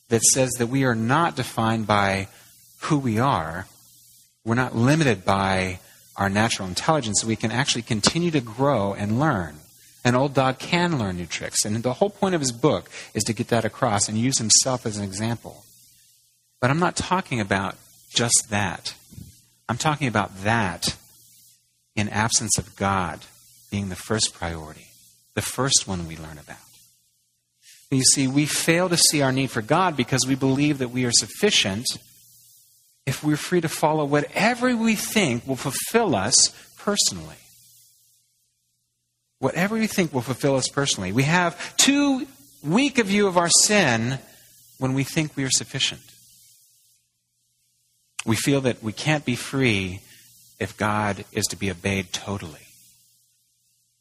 that 0.09 0.23
says 0.23 0.49
that 0.57 0.67
we 0.67 0.83
are 0.83 0.95
not 0.95 1.35
defined 1.35 1.87
by 1.87 2.27
who 2.81 2.97
we 2.97 3.19
are, 3.19 3.67
we're 4.43 4.55
not 4.55 4.75
limited 4.75 5.23
by 5.23 5.79
our 6.15 6.29
natural 6.29 6.67
intelligence. 6.67 7.23
We 7.23 7.35
can 7.35 7.51
actually 7.51 7.83
continue 7.83 8.31
to 8.31 8.41
grow 8.41 8.93
and 8.93 9.19
learn. 9.19 9.55
An 10.03 10.15
old 10.15 10.33
dog 10.33 10.59
can 10.59 10.97
learn 10.97 11.17
new 11.17 11.25
tricks. 11.25 11.65
And 11.65 11.81
the 11.83 11.93
whole 11.93 12.09
point 12.09 12.35
of 12.35 12.41
his 12.41 12.51
book 12.51 12.89
is 13.13 13.23
to 13.25 13.33
get 13.33 13.49
that 13.49 13.65
across 13.65 14.09
and 14.09 14.17
use 14.17 14.37
himself 14.37 14.85
as 14.85 14.97
an 14.97 15.03
example. 15.03 15.63
But 16.61 16.69
I'm 16.69 16.79
not 16.79 16.95
talking 16.95 17.39
about 17.39 17.75
just 18.09 18.47
that. 18.49 18.95
I'm 19.67 19.77
talking 19.77 20.07
about 20.07 20.43
that 20.43 20.97
in 21.95 22.09
absence 22.09 22.57
of 22.57 22.75
God 22.75 23.19
being 23.69 23.89
the 23.89 23.95
first 23.95 24.33
priority, 24.33 24.87
the 25.35 25.41
first 25.41 25.87
one 25.87 26.07
we 26.07 26.17
learn 26.17 26.37
about. 26.37 26.57
You 27.91 28.03
see, 28.03 28.27
we 28.27 28.46
fail 28.46 28.88
to 28.89 28.98
see 28.98 29.22
our 29.22 29.31
need 29.31 29.50
for 29.50 29.62
God 29.62 29.98
because 29.98 30.25
we 30.27 30.36
believe 30.36 30.77
that 30.77 30.91
we 30.91 31.05
are 31.05 31.12
sufficient 31.12 31.88
if 33.05 33.24
we're 33.24 33.38
free 33.38 33.62
to 33.62 33.69
follow 33.69 34.05
whatever 34.05 34.75
we 34.75 34.96
think 34.96 35.48
will 35.48 35.55
fulfill 35.55 36.15
us 36.15 36.36
personally. 36.77 37.36
Whatever 39.39 39.75
we 39.75 39.88
think 39.88 40.13
will 40.13 40.22
fulfill 40.22 40.55
us 40.55 40.67
personally. 40.67 41.12
We 41.12 41.24
have 41.24 41.75
too 41.77 42.27
weak 42.63 43.00
a 43.00 43.03
view 43.03 43.25
of 43.25 43.38
our 43.38 43.50
sin 43.50 44.19
when 44.77 44.93
we 44.93 45.03
think 45.03 45.36
we 45.36 45.43
are 45.43 45.50
sufficient. 45.50 46.01
We 48.25 48.36
feel 48.36 48.62
that 48.62 48.84
we 48.84 48.91
can't 48.91 49.25
be 49.25 49.36
free 49.36 50.01
if 50.60 50.77
God 50.77 51.25
is 51.31 51.46
to 51.48 51.55
be 51.55 51.72
obeyed 51.72 52.13
totally. 52.13 52.67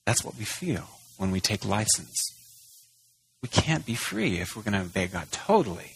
That's 0.05 0.25
what 0.25 0.37
we 0.37 0.45
feel 0.45 0.85
when 1.17 1.31
we 1.31 1.41
take 1.41 1.65
license. 1.65 2.38
We 3.43 3.49
can't 3.49 3.87
be 3.87 3.95
free 3.95 4.39
if 4.39 4.57
we're 4.57 4.63
going 4.63 4.75
to 4.75 4.81
obey 4.81 5.07
God 5.07 5.31
totally. 5.31 5.93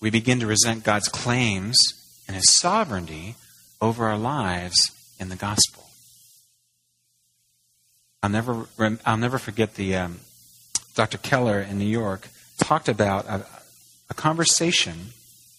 We 0.00 0.10
begin 0.10 0.40
to 0.40 0.46
resent 0.46 0.84
God's 0.84 1.08
claims 1.08 1.76
and 2.26 2.36
his 2.36 2.52
sovereignty 2.52 3.36
over 3.80 4.06
our 4.06 4.18
lives 4.18 4.76
in 5.18 5.28
the 5.28 5.36
gospel. 5.36 5.84
I'll 8.22 8.30
never, 8.30 8.66
I'll 9.04 9.16
never 9.16 9.38
forget 9.38 9.74
the 9.74 9.96
um, 9.96 10.20
Dr. 10.94 11.18
Keller 11.18 11.60
in 11.60 11.78
New 11.78 11.84
York 11.86 12.28
talked 12.58 12.88
about 12.88 13.26
a, 13.26 13.46
a 14.10 14.14
conversation 14.14 15.12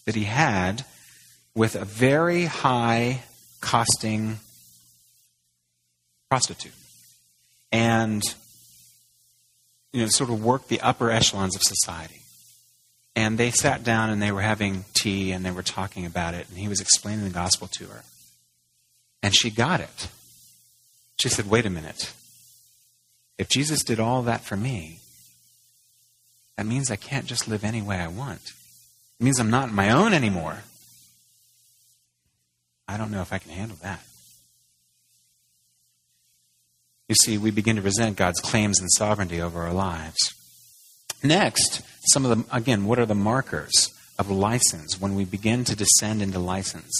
that 0.05 0.15
he 0.15 0.23
had 0.23 0.85
with 1.53 1.75
a 1.75 1.85
very 1.85 2.45
high 2.45 3.23
costing 3.61 4.39
prostitute. 6.29 6.73
And 7.71 8.21
you 9.95 10.01
know, 10.01 10.07
sort 10.09 10.29
of 10.29 10.43
worked 10.43 10.67
the 10.67 10.81
upper 10.81 11.09
echelons 11.09 11.55
of 11.55 11.61
society. 11.63 12.19
And 13.15 13.37
they 13.37 13.49
sat 13.49 13.85
down 13.85 14.09
and 14.09 14.21
they 14.21 14.33
were 14.33 14.41
having 14.41 14.83
tea 14.93 15.31
and 15.31 15.45
they 15.45 15.51
were 15.51 15.63
talking 15.63 16.05
about 16.05 16.33
it, 16.33 16.49
and 16.49 16.57
he 16.57 16.67
was 16.67 16.81
explaining 16.81 17.23
the 17.23 17.29
gospel 17.29 17.69
to 17.77 17.85
her. 17.85 18.03
And 19.23 19.33
she 19.33 19.49
got 19.49 19.79
it. 19.79 20.09
She 21.17 21.29
said, 21.29 21.49
Wait 21.49 21.65
a 21.65 21.69
minute. 21.69 22.13
If 23.37 23.47
Jesus 23.47 23.83
did 23.83 24.01
all 24.01 24.21
that 24.23 24.41
for 24.41 24.57
me, 24.57 24.99
that 26.57 26.65
means 26.65 26.91
I 26.91 26.97
can't 26.97 27.25
just 27.25 27.47
live 27.47 27.63
any 27.63 27.81
way 27.81 27.97
I 27.97 28.07
want. 28.07 28.53
It 29.19 29.23
means 29.23 29.39
I'm 29.39 29.49
not 29.49 29.71
my 29.71 29.91
own 29.91 30.13
anymore. 30.13 30.59
I 32.87 32.97
don't 32.97 33.11
know 33.11 33.21
if 33.21 33.31
I 33.31 33.37
can 33.37 33.51
handle 33.51 33.77
that. 33.81 34.03
You 37.07 37.15
see, 37.15 37.37
we 37.37 37.51
begin 37.51 37.75
to 37.75 37.81
resent 37.81 38.17
God's 38.17 38.39
claims 38.39 38.79
and 38.79 38.89
sovereignty 38.91 39.41
over 39.41 39.61
our 39.61 39.73
lives. 39.73 40.17
Next, 41.23 41.81
some 42.11 42.25
of 42.25 42.37
the, 42.37 42.55
again, 42.55 42.85
what 42.85 42.99
are 42.99 43.05
the 43.05 43.15
markers 43.15 43.93
of 44.17 44.29
license 44.29 44.99
when 44.99 45.15
we 45.15 45.25
begin 45.25 45.63
to 45.65 45.75
descend 45.75 46.21
into 46.21 46.39
license? 46.39 46.91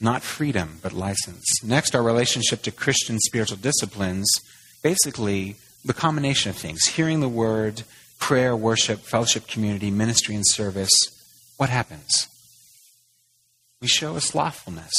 Not 0.00 0.22
freedom, 0.22 0.78
but 0.82 0.92
license. 0.92 1.44
Next, 1.62 1.94
our 1.94 2.02
relationship 2.02 2.62
to 2.62 2.72
Christian 2.72 3.18
spiritual 3.20 3.58
disciplines. 3.58 4.28
Basically, 4.82 5.56
the 5.84 5.94
combination 5.94 6.50
of 6.50 6.56
things 6.56 6.86
hearing 6.86 7.20
the 7.20 7.28
word, 7.28 7.82
prayer, 8.18 8.56
worship, 8.56 9.00
fellowship, 9.00 9.46
community, 9.46 9.90
ministry, 9.90 10.34
and 10.34 10.44
service. 10.46 10.90
What 11.56 11.68
happens? 11.68 12.28
We 13.80 13.88
show 13.88 14.16
a 14.16 14.20
slothfulness. 14.20 14.92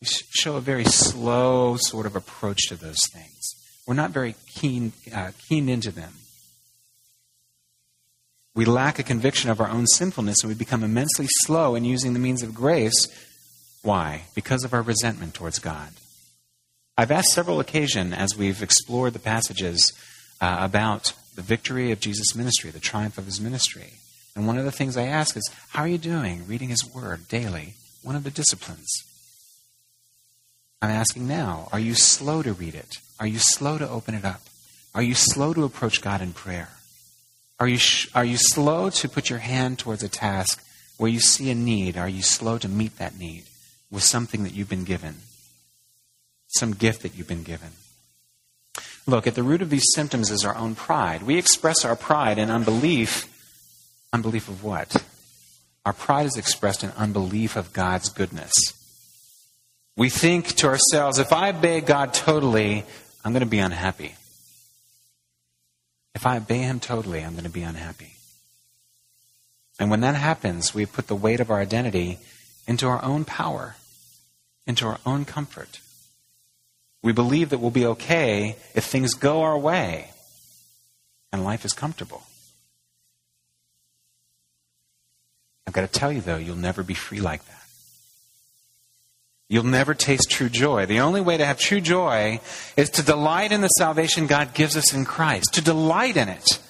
We 0.00 0.06
show 0.06 0.56
a 0.56 0.62
very 0.62 0.84
slow 0.84 1.76
sort 1.78 2.06
of 2.06 2.16
approach 2.16 2.68
to 2.68 2.76
those 2.76 3.00
things. 3.12 3.54
We're 3.86 3.94
not 3.94 4.12
very 4.12 4.34
keen, 4.46 4.92
uh, 5.14 5.32
keen 5.46 5.68
into 5.68 5.90
them. 5.90 6.14
We 8.54 8.64
lack 8.64 8.98
a 8.98 9.02
conviction 9.02 9.50
of 9.50 9.60
our 9.60 9.68
own 9.68 9.86
sinfulness 9.86 10.38
and 10.42 10.48
we 10.48 10.54
become 10.54 10.82
immensely 10.82 11.26
slow 11.42 11.74
in 11.74 11.84
using 11.84 12.14
the 12.14 12.18
means 12.18 12.42
of 12.42 12.54
grace. 12.54 13.08
Why? 13.82 14.22
Because 14.34 14.64
of 14.64 14.72
our 14.72 14.82
resentment 14.82 15.34
towards 15.34 15.58
God. 15.58 15.90
I've 16.96 17.10
asked 17.10 17.32
several 17.32 17.60
occasions 17.60 18.14
as 18.14 18.36
we've 18.36 18.62
explored 18.62 19.12
the 19.12 19.18
passages 19.18 19.92
uh, 20.40 20.58
about 20.60 21.12
the 21.34 21.42
victory 21.42 21.92
of 21.92 22.00
Jesus' 22.00 22.34
ministry, 22.34 22.70
the 22.70 22.80
triumph 22.80 23.18
of 23.18 23.26
his 23.26 23.40
ministry. 23.40 23.94
And 24.34 24.46
one 24.46 24.58
of 24.58 24.64
the 24.64 24.72
things 24.72 24.96
I 24.96 25.04
ask 25.04 25.36
is, 25.36 25.50
How 25.70 25.82
are 25.82 25.88
you 25.88 25.98
doing 25.98 26.46
reading 26.46 26.70
his 26.70 26.84
word 26.94 27.28
daily? 27.28 27.74
One 28.02 28.16
of 28.16 28.24
the 28.24 28.30
disciplines. 28.30 28.88
I'm 30.82 30.90
asking 30.90 31.28
now, 31.28 31.68
are 31.72 31.78
you 31.78 31.94
slow 31.94 32.42
to 32.42 32.52
read 32.52 32.74
it? 32.74 32.98
Are 33.18 33.26
you 33.26 33.38
slow 33.38 33.76
to 33.76 33.88
open 33.88 34.14
it 34.14 34.24
up? 34.24 34.40
Are 34.94 35.02
you 35.02 35.14
slow 35.14 35.52
to 35.52 35.64
approach 35.64 36.00
God 36.00 36.22
in 36.22 36.32
prayer? 36.32 36.70
Are 37.58 37.68
you, 37.68 37.76
sh- 37.76 38.08
are 38.14 38.24
you 38.24 38.38
slow 38.38 38.88
to 38.88 39.08
put 39.08 39.28
your 39.28 39.40
hand 39.40 39.78
towards 39.78 40.02
a 40.02 40.08
task 40.08 40.64
where 40.96 41.10
you 41.10 41.20
see 41.20 41.50
a 41.50 41.54
need? 41.54 41.98
Are 41.98 42.08
you 42.08 42.22
slow 42.22 42.56
to 42.58 42.68
meet 42.68 42.96
that 42.96 43.18
need 43.18 43.44
with 43.90 44.02
something 44.02 44.42
that 44.44 44.54
you've 44.54 44.70
been 44.70 44.84
given? 44.84 45.16
Some 46.48 46.72
gift 46.72 47.02
that 47.02 47.14
you've 47.14 47.28
been 47.28 47.42
given? 47.42 47.72
Look, 49.06 49.26
at 49.26 49.34
the 49.34 49.42
root 49.42 49.60
of 49.60 49.70
these 49.70 49.86
symptoms 49.94 50.30
is 50.30 50.44
our 50.44 50.56
own 50.56 50.74
pride. 50.74 51.22
We 51.22 51.36
express 51.36 51.84
our 51.84 51.96
pride 51.96 52.38
in 52.38 52.50
unbelief. 52.50 53.26
Unbelief 54.12 54.48
of 54.48 54.64
what? 54.64 55.04
Our 55.84 55.92
pride 55.92 56.26
is 56.26 56.36
expressed 56.36 56.82
in 56.82 56.90
unbelief 56.92 57.56
of 57.56 57.72
God's 57.72 58.08
goodness. 58.08 58.52
We 60.00 60.08
think 60.08 60.54
to 60.54 60.66
ourselves, 60.66 61.18
if 61.18 61.30
I 61.30 61.50
obey 61.50 61.82
God 61.82 62.14
totally, 62.14 62.84
I'm 63.22 63.32
going 63.32 63.44
to 63.44 63.46
be 63.46 63.58
unhappy. 63.58 64.14
If 66.14 66.24
I 66.24 66.38
obey 66.38 66.60
Him 66.60 66.80
totally, 66.80 67.22
I'm 67.22 67.32
going 67.32 67.44
to 67.44 67.50
be 67.50 67.60
unhappy. 67.60 68.14
And 69.78 69.90
when 69.90 70.00
that 70.00 70.14
happens, 70.14 70.74
we 70.74 70.86
put 70.86 71.08
the 71.08 71.14
weight 71.14 71.38
of 71.38 71.50
our 71.50 71.60
identity 71.60 72.18
into 72.66 72.86
our 72.86 73.04
own 73.04 73.26
power, 73.26 73.76
into 74.66 74.86
our 74.86 75.00
own 75.04 75.26
comfort. 75.26 75.80
We 77.02 77.12
believe 77.12 77.50
that 77.50 77.58
we'll 77.58 77.70
be 77.70 77.84
okay 77.84 78.56
if 78.74 78.84
things 78.84 79.12
go 79.12 79.42
our 79.42 79.58
way 79.58 80.12
and 81.30 81.44
life 81.44 81.66
is 81.66 81.74
comfortable. 81.74 82.22
I've 85.66 85.74
got 85.74 85.82
to 85.82 86.00
tell 86.00 86.10
you, 86.10 86.22
though, 86.22 86.38
you'll 86.38 86.56
never 86.56 86.82
be 86.82 86.94
free 86.94 87.20
like 87.20 87.44
that. 87.44 87.59
You'll 89.50 89.64
never 89.64 89.94
taste 89.94 90.30
true 90.30 90.48
joy. 90.48 90.86
The 90.86 91.00
only 91.00 91.20
way 91.20 91.36
to 91.36 91.44
have 91.44 91.58
true 91.58 91.80
joy 91.80 92.38
is 92.76 92.88
to 92.90 93.02
delight 93.02 93.50
in 93.50 93.62
the 93.62 93.68
salvation 93.68 94.28
God 94.28 94.54
gives 94.54 94.76
us 94.76 94.94
in 94.94 95.04
Christ, 95.04 95.54
to 95.54 95.60
delight 95.60 96.16
in 96.16 96.28
it. 96.28 96.60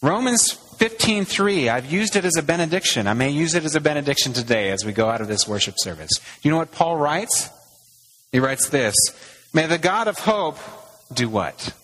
Romans 0.00 0.52
15:3, 0.78 1.68
I've 1.68 1.92
used 1.92 2.16
it 2.16 2.24
as 2.24 2.34
a 2.38 2.42
benediction. 2.42 3.06
I 3.06 3.12
may 3.12 3.28
use 3.28 3.54
it 3.54 3.66
as 3.66 3.76
a 3.76 3.80
benediction 3.80 4.32
today 4.32 4.70
as 4.70 4.86
we 4.86 4.92
go 4.94 5.10
out 5.10 5.20
of 5.20 5.28
this 5.28 5.46
worship 5.46 5.74
service. 5.76 6.10
You 6.40 6.50
know 6.50 6.56
what 6.56 6.72
Paul 6.72 6.96
writes? 6.96 7.50
He 8.32 8.40
writes 8.40 8.70
this, 8.70 8.94
"May 9.52 9.66
the 9.66 9.76
God 9.76 10.08
of 10.08 10.20
hope 10.20 10.58
do 11.12 11.28
what? 11.28 11.74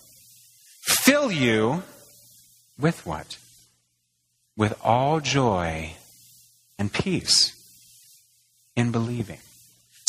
Fill 0.81 1.31
you 1.31 1.83
with 2.79 3.05
what? 3.05 3.37
With 4.57 4.73
all 4.83 5.19
joy 5.19 5.97
and 6.79 6.91
peace 6.91 7.53
in 8.75 8.91
believing." 8.91 9.37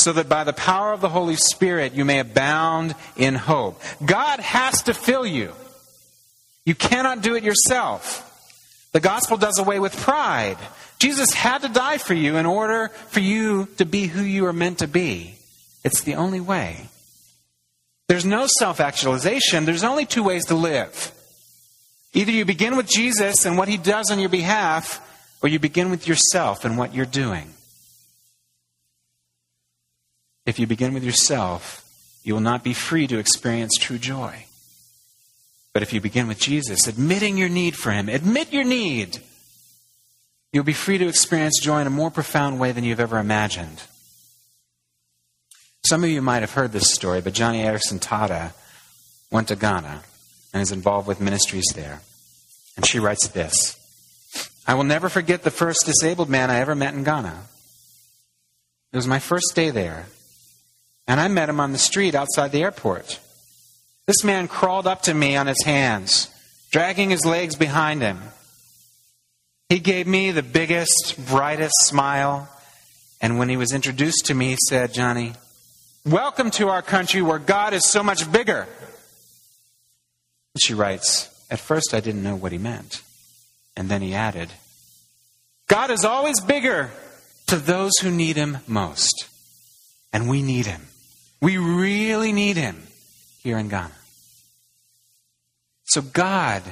So 0.03 0.13
that 0.13 0.29
by 0.29 0.45
the 0.45 0.53
power 0.53 0.93
of 0.93 1.01
the 1.01 1.09
Holy 1.09 1.37
Spirit 1.37 1.95
you 1.95 2.05
may 2.05 2.19
abound 2.19 2.95
in 3.17 3.35
hope. 3.35 3.81
God 4.05 4.41
has 4.41 4.83
to 4.83 4.95
fill 4.95 5.27
you. 5.27 5.53
You 6.65 6.75
cannot 6.75 7.23
do 7.23 7.35
it 7.35 7.45
yourself. 7.45 8.29
The 8.93 9.01
gospel 9.01 9.37
does 9.37 9.59
away 9.59 9.81
with 9.81 9.97
pride. 9.97 10.59
Jesus 10.99 11.33
had 11.33 11.63
to 11.63 11.69
die 11.69 11.99
for 11.99 12.15
you 12.15 12.37
in 12.37 12.47
order 12.47 12.89
for 13.09 13.21
you 13.21 13.67
to 13.79 13.85
be 13.85 14.07
who 14.07 14.23
you 14.23 14.47
are 14.47 14.53
meant 14.53 14.79
to 14.79 14.87
be. 14.87 15.35
It's 15.85 16.03
the 16.03 16.15
only 16.15 16.41
way. 16.41 16.89
There's 18.09 18.25
no 18.25 18.47
self 18.47 18.79
actualization. 18.79 19.65
There's 19.65 19.85
only 19.85 20.07
two 20.07 20.23
ways 20.23 20.45
to 20.47 20.55
live. 20.55 21.13
Either 22.13 22.31
you 22.31 22.45
begin 22.45 22.77
with 22.77 22.87
Jesus 22.87 23.47
and 23.47 23.57
what 23.57 23.69
he 23.69 23.79
does 23.79 24.11
on 24.11 24.21
your 24.21 24.29
behalf, 24.29 25.01
or 25.43 25.49
you 25.49 25.59
begin 25.59 25.91
with 25.91 26.07
yourself 26.07 26.65
and 26.65 26.77
what 26.77 26.95
you're 26.95 27.07
doing. 27.07 27.53
If 30.45 30.59
you 30.59 30.67
begin 30.67 30.95
with 30.95 31.05
yourself, 31.05 31.89
you 32.25 32.35
will 32.35 32.41
not 32.41 32.65
be 32.65 32.73
free 32.73 33.07
to 33.07 33.19
experience 33.19 33.77
true 33.79 33.99
joy. 33.99 34.47
But 35.73 35.83
if 35.83 35.93
you 35.93 36.01
begin 36.01 36.29
with 36.29 36.39
Jesus, 36.39 36.87
admitting 36.87 37.39
your 37.39 37.49
need 37.49 37.77
for 37.77 37.91
Him, 37.91 38.09
admit 38.09 38.53
your 38.53 38.65
need, 38.65 39.21
you'll 40.53 40.65
be 40.65 40.73
free 40.73 40.99
to 40.99 41.09
experience 41.09 41.61
joy 41.61 41.81
in 41.81 41.87
a 41.87 41.91
more 41.91 42.11
profound 42.11 42.61
way 42.61 42.73
than 42.73 42.85
you've 42.85 43.01
ever 43.01 43.19
imagined. 43.19 43.83
Some 45.87 46.05
of 46.05 46.11
you 46.11 46.23
might 46.23 46.41
have 46.41 46.53
heard 46.53 46.73
this 46.73 46.93
story, 46.93 47.21
but 47.21 47.33
Joni 47.33 47.65
Eareckson 47.65 47.99
Tada 47.99 48.53
went 49.31 49.49
to 49.49 49.57
Ghana 49.57 50.03
and 50.53 50.63
is 50.63 50.71
involved 50.71 51.09
with 51.09 51.21
ministries 51.21 51.73
there. 51.75 52.03
And 52.77 52.87
she 52.87 52.99
writes 52.99 53.29
this 53.29 53.79
I 54.67 54.75
will 54.75 54.85
never 54.85 55.09
forget 55.09 55.43
the 55.43 55.51
first 55.51 55.87
disabled 55.87 56.29
man 56.29 56.51
I 56.51 56.61
ever 56.61 56.75
met 56.75 56.95
in 56.95 57.05
Ghana. 57.05 57.43
It 58.93 58.97
was 58.97 59.07
my 59.07 59.19
first 59.19 59.53
day 59.55 59.71
there. 59.71 60.07
And 61.07 61.21
I 61.21 61.29
met 61.29 61.49
him 61.49 61.61
on 61.61 61.73
the 61.73 61.79
street 61.79 62.15
outside 62.15 62.53
the 62.53 62.63
airport. 62.63 63.19
This 64.07 64.25
man 64.25 64.49
crawled 64.49 64.87
up 64.87 65.03
to 65.03 65.15
me 65.15 65.37
on 65.37 65.47
his 65.47 65.63
hands, 65.65 66.29
dragging 66.71 67.11
his 67.11 67.25
legs 67.25 67.55
behind 67.55 68.03
him. 68.03 68.21
He 69.69 69.79
gave 69.79 70.07
me 70.07 70.31
the 70.31 70.43
biggest, 70.43 71.17
brightest 71.29 71.75
smile. 71.83 72.49
And 73.21 73.39
when 73.39 73.49
he 73.49 73.57
was 73.57 73.73
introduced 73.73 74.27
to 74.27 74.35
me, 74.35 74.51
he 74.51 74.57
said, 74.69 74.93
Joni, 74.93 75.37
welcome 76.05 76.51
to 76.53 76.69
our 76.69 76.83
country 76.83 77.23
where 77.23 77.39
God 77.39 77.73
is 77.73 77.89
so 77.89 78.03
much 78.03 78.31
bigger. 78.31 78.67
She 80.59 80.75
writes, 80.75 81.31
At 81.51 81.61
first 81.61 81.95
I 81.95 82.01
didn't 82.01 82.23
know 82.23 82.37
what 82.37 82.53
he 82.53 82.59
meant. 82.59 83.03
And 83.77 83.89
then 83.89 84.03
he 84.03 84.15
added, 84.15 84.51
God 85.69 85.91
is 85.91 86.05
always 86.05 86.41
bigger 86.41 86.91
to 87.47 87.57
those 87.57 87.93
who 88.03 88.11
need 88.11 88.37
him 88.37 88.59
most. 88.67 89.27
And 90.13 90.29
we 90.29 90.43
need 90.43 90.67
him. 90.67 90.89
We 91.43 91.59
really 91.59 92.33
need 92.33 92.57
him 92.57 92.81
here 93.43 93.59
in 93.59 93.69
Ghana. 93.69 93.91
So 95.87 96.01
God 96.01 96.63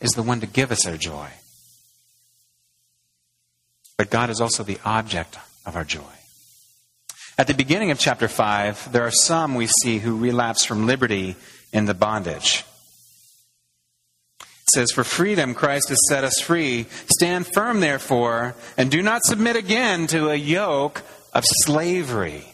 is 0.00 0.12
the 0.12 0.22
one 0.22 0.40
to 0.40 0.46
give 0.46 0.70
us 0.70 0.86
our 0.86 0.96
joy. 0.96 1.28
But 3.98 4.10
God 4.10 4.30
is 4.30 4.40
also 4.40 4.62
the 4.62 4.78
object 4.84 5.36
of 5.66 5.74
our 5.74 5.82
joy. 5.82 6.02
At 7.36 7.48
the 7.48 7.54
beginning 7.54 7.90
of 7.90 7.98
chapter 7.98 8.28
5, 8.28 8.92
there 8.92 9.02
are 9.02 9.10
some 9.10 9.56
we 9.56 9.66
see 9.82 9.98
who 9.98 10.16
relapse 10.16 10.64
from 10.64 10.86
liberty 10.86 11.34
into 11.72 11.92
bondage. 11.92 12.64
It 14.40 14.70
says, 14.72 14.92
For 14.92 15.02
freedom 15.02 15.52
Christ 15.52 15.88
has 15.88 15.98
set 16.08 16.22
us 16.22 16.40
free. 16.40 16.86
Stand 17.12 17.48
firm, 17.52 17.80
therefore, 17.80 18.54
and 18.76 18.88
do 18.88 19.02
not 19.02 19.24
submit 19.24 19.56
again 19.56 20.06
to 20.08 20.28
a 20.30 20.36
yoke 20.36 21.02
of 21.34 21.42
slavery. 21.44 22.44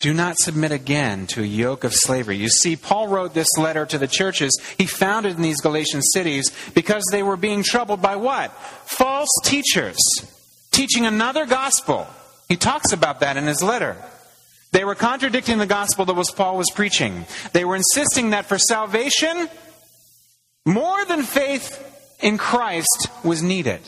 Do 0.00 0.14
not 0.14 0.36
submit 0.38 0.72
again 0.72 1.26
to 1.28 1.42
a 1.42 1.46
yoke 1.46 1.84
of 1.84 1.92
slavery. 1.94 2.38
You 2.38 2.48
see, 2.48 2.74
Paul 2.74 3.08
wrote 3.08 3.34
this 3.34 3.58
letter 3.58 3.84
to 3.84 3.98
the 3.98 4.06
churches 4.06 4.58
he 4.78 4.86
founded 4.86 5.36
in 5.36 5.42
these 5.42 5.60
Galatian 5.60 6.00
cities 6.00 6.50
because 6.74 7.04
they 7.12 7.22
were 7.22 7.36
being 7.36 7.62
troubled 7.62 8.00
by 8.00 8.16
what? 8.16 8.50
False 8.86 9.28
teachers 9.44 9.98
teaching 10.70 11.04
another 11.04 11.44
gospel. 11.44 12.06
He 12.48 12.56
talks 12.56 12.92
about 12.92 13.20
that 13.20 13.36
in 13.36 13.44
his 13.44 13.62
letter. 13.62 13.96
They 14.72 14.84
were 14.84 14.94
contradicting 14.94 15.58
the 15.58 15.66
gospel 15.66 16.06
that 16.06 16.14
was 16.14 16.30
Paul 16.30 16.56
was 16.56 16.70
preaching. 16.74 17.26
They 17.52 17.66
were 17.66 17.76
insisting 17.76 18.30
that 18.30 18.46
for 18.46 18.56
salvation, 18.56 19.50
more 20.64 21.04
than 21.04 21.24
faith 21.24 22.16
in 22.20 22.38
Christ 22.38 23.08
was 23.22 23.42
needed. 23.42 23.80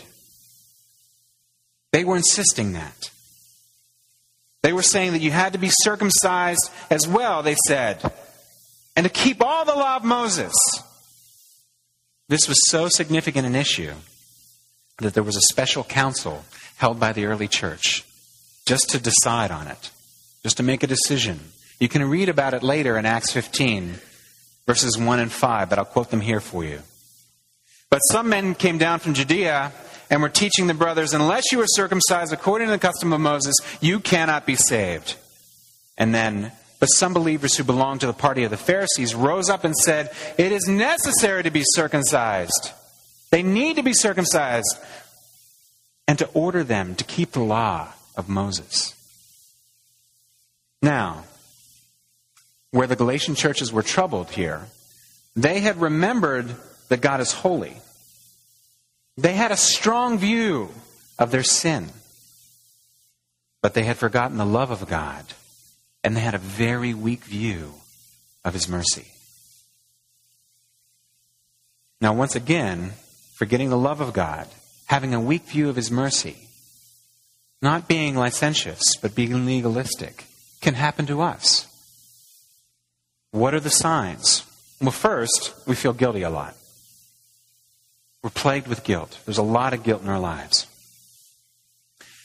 They 1.93 2.05
were 2.05 2.17
insisting 2.17 2.73
that. 2.73 3.11
They 4.63 4.73
were 4.73 4.83
saying 4.83 5.13
that 5.13 5.21
you 5.21 5.31
had 5.31 5.53
to 5.55 5.59
be 5.59 5.71
circumcised 5.71 6.71
as 6.91 7.07
well, 7.07 7.43
they 7.43 7.57
said, 7.67 8.01
and 8.95 9.05
to 9.05 9.11
keep 9.11 9.43
all 9.43 9.65
the 9.65 9.75
law 9.75 9.97
of 9.97 10.05
Moses. 10.05 10.53
This 12.29 12.49
was 12.49 12.59
so 12.69 12.89
significant 12.89 13.47
an 13.47 13.57
issue 13.57 13.93
that 14.99 15.15
there 15.15 15.23
was 15.23 15.37
a 15.37 15.53
special 15.53 15.83
council 15.85 16.45
held 16.77 17.01
by 17.01 17.13
the 17.13 17.27
early 17.27 17.49
church 17.49 18.05
just 18.65 18.91
to 18.91 19.01
decide 19.01 19.51
on 19.51 19.67
it, 19.67 19.91
just 20.43 20.57
to 20.59 20.63
make 20.63 20.83
a 20.83 20.87
decision. 20.87 21.41
You 21.81 21.89
can 21.89 22.09
read 22.09 22.29
about 22.29 22.55
it 22.55 22.63
later 22.63 22.97
in 22.97 23.05
Acts 23.05 23.33
15, 23.33 23.97
verses 24.67 24.97
1 24.97 25.19
and 25.19 25.33
5, 25.33 25.69
but 25.69 25.79
I'll 25.79 25.85
quote 25.85 26.11
them 26.11 26.21
here 26.21 26.41
for 26.41 26.65
you. 26.65 26.81
But 27.91 27.99
some 27.99 28.29
men 28.29 28.55
came 28.55 28.79
down 28.79 29.01
from 29.01 29.15
Judea 29.15 29.73
and 30.13 30.21
we're 30.21 30.29
teaching 30.29 30.67
the 30.67 30.75
brothers, 30.75 31.15
unless 31.15 31.51
you 31.51 31.61
are 31.63 31.67
circumcised 31.67 32.35
according 32.35 32.69
to 32.69 32.73
the 32.73 32.79
custom 32.79 33.15
of 33.15 33.21
Moses, 33.23 33.55
you 33.81 33.99
cannot 33.99 34.45
be 34.45 34.57
saved. 34.57 35.17
And 35.97 36.15
then, 36.15 36.53
but 36.81 36.89
some 36.89 37.15
believers 37.15 37.57
who 37.57 37.65
belonged 37.65 38.03
to 38.03 38.07
the 38.07 38.13
party 38.13 38.45
of 38.45 38.51
the 38.51 38.59
Pharisees 38.59 39.15
rose 39.15 39.49
up 39.49 39.65
and 39.65 39.75
said, 39.75 40.15
It 40.37 40.53
is 40.53 40.69
necessary 40.69 41.43
to 41.45 41.51
be 41.51 41.63
circumcised. 41.65 42.73
They 43.31 43.43
need 43.43 43.77
to 43.77 43.83
be 43.83 43.95
circumcised. 43.95 44.77
And 46.07 46.19
to 46.19 46.29
order 46.35 46.63
them 46.63 46.95
to 46.97 47.05
keep 47.05 47.33
the 47.33 47.41
law 47.41 47.89
of 48.15 48.29
Moses. 48.29 48.95
Now, 50.83 51.25
where 52.71 52.87
the 52.87 52.97
Galatian 52.97 53.35
churches 53.35 53.73
were 53.73 53.83
troubled 53.83 54.31
here, 54.33 54.67
they 55.35 55.61
had 55.61 55.81
remembered 55.81 56.55
that 56.91 57.01
God 57.01 57.21
is 57.21 57.33
holy. 57.33 57.79
They 59.17 59.35
had 59.35 59.53
a 59.53 59.57
strong 59.57 60.19
view 60.19 60.71
of 61.19 61.31
their 61.31 61.43
sin, 61.43 61.91
but 63.61 63.75
they 63.75 63.85
had 63.85 63.99
forgotten 63.99 64.39
the 64.39 64.47
love 64.47 64.71
of 64.71 64.89
God, 64.89 65.25
and 66.03 66.17
they 66.17 66.21
had 66.21 66.35
a 66.35 66.39
very 66.39 66.95
weak 66.95 67.25
view 67.25 67.75
of 68.45 68.55
His 68.55 68.69
mercy. 68.69 69.07
Now, 72.01 72.15
once 72.15 72.35
again, 72.35 72.93
forgetting 73.35 73.71
the 73.71 73.79
love 73.79 74.01
of 74.01 74.13
God, 74.13 74.49
having 74.87 75.15
a 75.15 75.21
weak 75.21 75.43
view 75.43 75.69
of 75.69 75.77
His 75.77 75.91
mercy, 75.91 76.37
not 77.61 77.87
being 77.87 78.17
licentious, 78.17 78.97
but 79.01 79.15
being 79.15 79.47
legalistic, 79.47 80.25
can 80.61 80.75
happen 80.75 81.07
to 81.07 81.21
us. 81.21 81.69
What 83.31 83.55
are 83.55 83.61
the 83.61 83.71
signs? 83.71 84.45
Well, 84.81 84.91
first, 84.91 85.55
we 85.67 85.75
feel 85.75 85.93
guilty 85.93 86.23
a 86.23 86.31
lot. 86.31 86.57
We're 88.23 88.31
plagued 88.31 88.69
with 88.69 88.85
guilt. 88.85 89.19
There's 89.25 89.39
a 89.39 89.43
lot 89.43 89.75
of 89.75 89.83
guilt 89.83 90.03
in 90.03 90.09
our 90.09 90.21
lives. 90.21 90.67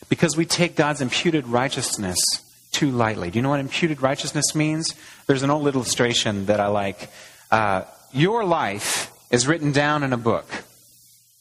Because 0.09 0.37
we 0.37 0.45
take 0.45 0.75
God's 0.75 1.01
imputed 1.01 1.47
righteousness 1.47 2.17
too 2.71 2.91
lightly. 2.91 3.31
Do 3.31 3.39
you 3.39 3.43
know 3.43 3.49
what 3.49 3.59
imputed 3.59 4.01
righteousness 4.01 4.53
means? 4.53 4.93
There's 5.25 5.43
an 5.43 5.49
old 5.49 5.67
illustration 5.67 6.45
that 6.45 6.59
I 6.59 6.67
like. 6.67 7.09
Uh, 7.49 7.83
your 8.13 8.45
life 8.45 9.11
is 9.31 9.47
written 9.47 9.71
down 9.71 10.03
in 10.03 10.13
a 10.13 10.17
book. 10.17 10.45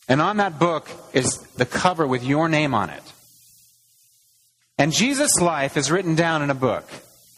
And 0.08 0.22
on 0.22 0.38
that 0.38 0.58
book 0.58 0.88
is 1.12 1.38
the 1.56 1.66
cover 1.66 2.06
with 2.06 2.24
your 2.24 2.48
name 2.48 2.74
on 2.74 2.90
it. 2.90 3.02
And 4.78 4.92
Jesus' 4.92 5.40
life 5.40 5.76
is 5.76 5.90
written 5.90 6.14
down 6.14 6.42
in 6.42 6.50
a 6.50 6.54
book. 6.54 6.88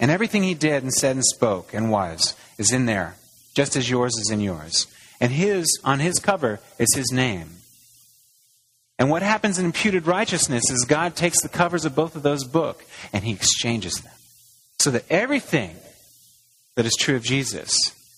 And 0.00 0.10
everything 0.10 0.44
he 0.44 0.54
did 0.54 0.82
and 0.82 0.92
said 0.92 1.16
and 1.16 1.24
spoke 1.24 1.74
and 1.74 1.90
was 1.90 2.36
is 2.56 2.72
in 2.72 2.86
there, 2.86 3.16
just 3.54 3.74
as 3.74 3.90
yours 3.90 4.16
is 4.16 4.30
in 4.30 4.40
yours. 4.40 4.86
And 5.20 5.32
his, 5.32 5.66
on 5.84 6.00
his 6.00 6.18
cover, 6.18 6.60
is 6.78 6.94
his 6.94 7.10
name. 7.12 7.50
And 8.98 9.10
what 9.10 9.22
happens 9.22 9.58
in 9.58 9.64
imputed 9.64 10.06
righteousness 10.06 10.70
is 10.70 10.84
God 10.84 11.14
takes 11.14 11.40
the 11.40 11.48
covers 11.48 11.84
of 11.84 11.94
both 11.94 12.16
of 12.16 12.22
those 12.22 12.44
books 12.44 12.84
and 13.12 13.24
he 13.24 13.32
exchanges 13.32 14.00
them. 14.00 14.12
So 14.80 14.90
that 14.90 15.04
everything 15.10 15.76
that 16.74 16.86
is 16.86 16.96
true 16.98 17.16
of 17.16 17.22
Jesus, 17.22 17.76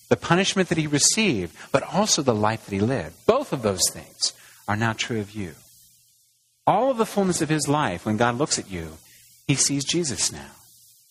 the 0.08 0.16
punishment 0.16 0.68
that 0.68 0.78
he 0.78 0.86
received, 0.86 1.54
but 1.72 1.82
also 1.82 2.22
the 2.22 2.34
life 2.34 2.64
that 2.64 2.74
he 2.74 2.80
lived, 2.80 3.14
both 3.26 3.52
of 3.52 3.62
those 3.62 3.80
things 3.90 4.32
are 4.66 4.76
now 4.76 4.92
true 4.92 5.20
of 5.20 5.32
you. 5.32 5.54
All 6.66 6.90
of 6.90 6.98
the 6.98 7.06
fullness 7.06 7.42
of 7.42 7.48
his 7.48 7.68
life, 7.68 8.06
when 8.06 8.16
God 8.16 8.36
looks 8.36 8.58
at 8.58 8.70
you, 8.70 8.92
he 9.46 9.54
sees 9.54 9.84
Jesus 9.84 10.30
now. 10.30 10.52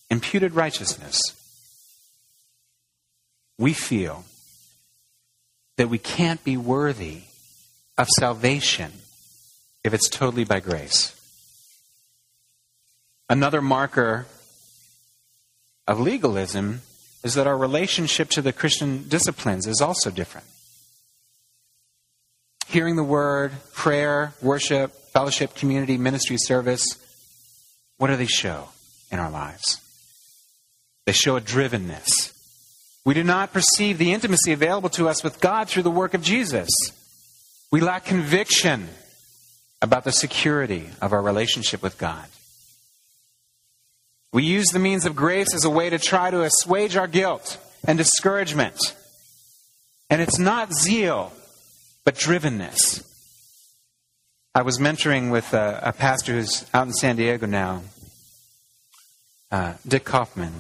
Imputed 0.10 0.54
righteousness. 0.54 1.20
We 3.58 3.74
feel 3.74 4.24
that 5.80 5.88
we 5.88 5.98
can't 5.98 6.44
be 6.44 6.58
worthy 6.58 7.22
of 7.98 8.06
salvation 8.20 8.92
if 9.82 9.94
it's 9.94 10.10
totally 10.10 10.44
by 10.44 10.60
grace. 10.60 11.16
Another 13.30 13.62
marker 13.62 14.26
of 15.88 15.98
legalism 15.98 16.82
is 17.24 17.34
that 17.36 17.48
our 17.48 17.58
relationship 17.58 18.30
to 18.30 18.42
the 18.42 18.52
Christian 18.52 19.08
disciplines 19.08 19.68
is 19.68 19.80
also 19.80 20.12
different. 20.12 20.48
Hearing 22.68 22.98
the 22.98 23.04
word, 23.06 23.54
prayer, 23.72 24.34
worship, 24.42 24.92
fellowship, 24.92 25.56
community, 25.56 25.98
ministry, 25.98 26.36
service, 26.38 26.84
what 27.96 28.08
do 28.08 28.18
they 28.18 28.26
show 28.26 28.68
in 29.14 29.20
our 29.20 29.32
lives? 29.32 29.80
They 31.06 31.14
show 31.14 31.38
a 31.38 31.42
drivenness 31.42 32.34
we 33.06 33.14
do 33.14 33.24
not 33.24 33.54
perceive 33.54 33.98
the 33.98 34.14
intimacy 34.14 34.52
available 34.52 34.90
to 34.90 35.08
us 35.10 35.24
with 35.24 35.40
God 35.40 35.70
through 35.70 35.84
the 35.84 35.92
work 35.92 36.14
of 36.14 36.22
Jesus. 36.22 36.70
We 37.72 37.82
lack 37.82 38.06
conviction 38.06 38.90
about 39.82 40.04
the 40.04 40.12
security 40.12 40.90
of 41.02 41.14
our 41.14 41.22
relationship 41.22 41.82
with 41.82 41.98
God. 41.98 42.26
We 44.32 44.44
use 44.44 44.68
the 44.68 44.80
means 44.80 45.06
of 45.06 45.16
grace 45.16 45.54
as 45.56 45.66
a 45.66 45.70
way 45.70 45.90
to 45.90 45.98
try 45.98 46.30
to 46.30 46.44
assuage 46.44 46.96
our 46.96 47.08
guilt 47.08 47.58
and 47.86 47.98
discouragement. 47.98 48.78
And 50.10 50.22
it's 50.22 50.38
not 50.38 50.74
zeal, 50.74 51.32
but 52.04 52.16
drivenness. 52.16 53.06
I 54.54 54.62
was 54.64 54.78
mentoring 54.78 55.32
with 55.32 55.54
a, 55.54 55.80
a 55.84 55.94
pastor 55.94 56.34
who's 56.34 56.66
out 56.74 56.88
in 56.88 56.94
San 56.94 57.16
Diego 57.16 57.46
now, 57.46 57.84
uh, 59.52 59.76
Dick 59.88 60.04
Kaufmann. 60.04 60.54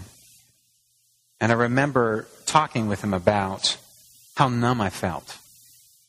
And 1.41 1.51
I 1.51 1.55
remember 1.55 2.27
talking 2.45 2.87
with 2.87 3.03
him 3.03 3.13
about 3.13 3.77
how 4.35 4.49
numb 4.49 4.81
I 4.81 4.89
felt 4.89 5.37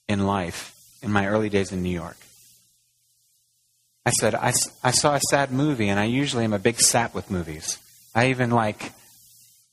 in 0.09 0.27
life 0.27 0.75
in 1.03 1.13
my 1.13 1.27
early 1.27 1.49
days 1.49 1.73
in 1.73 1.83
New 1.83 1.91
York. 1.91 2.17
I 4.05 4.11
said, 4.11 4.35
I, 4.35 4.53
I 4.83 4.91
saw 4.91 5.15
a 5.15 5.21
sad 5.31 5.53
movie, 5.53 5.89
and 5.89 6.01
I 6.01 6.05
usually 6.05 6.45
am 6.45 6.53
a 6.53 6.59
big 6.59 6.81
sap 6.81 7.15
with 7.15 7.31
movies. 7.31 7.79
I 8.15 8.31
even 8.31 8.51
like 8.51 8.93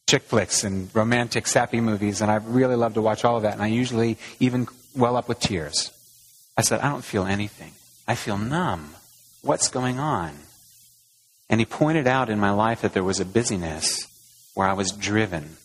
chick 0.07 0.23
flicks 0.23 0.63
and 0.63 0.93
romantic, 0.93 1.47
sappy 1.47 1.81
movies, 1.81 2.21
and 2.21 2.29
I 2.29 2.35
really 2.35 2.75
love 2.75 2.93
to 2.95 3.01
watch 3.01 3.25
all 3.25 3.37
of 3.37 3.43
that, 3.43 3.53
and 3.53 3.61
I 3.61 3.67
usually 3.67 4.17
even 4.39 4.67
well 4.95 5.15
up 5.15 5.27
with 5.27 5.39
tears. 5.39 5.91
I 6.57 6.61
said, 6.61 6.81
I 6.81 6.89
don't 6.89 7.03
feel 7.03 7.25
anything. 7.25 7.73
I 8.07 8.15
feel 8.15 8.37
numb. 8.37 8.95
What's 9.41 9.69
going 9.69 9.99
on? 9.99 10.37
And 11.49 11.61
he 11.61 11.65
pointed 11.65 12.07
out 12.07 12.29
in 12.29 12.39
my 12.39 12.51
life 12.51 12.81
that 12.81 12.93
there 12.93 13.03
was 13.03 13.19
a 13.19 13.25
busyness 13.25 14.07
where 14.57 14.67
I 14.67 14.73
was 14.73 14.91
driven. 14.91 15.55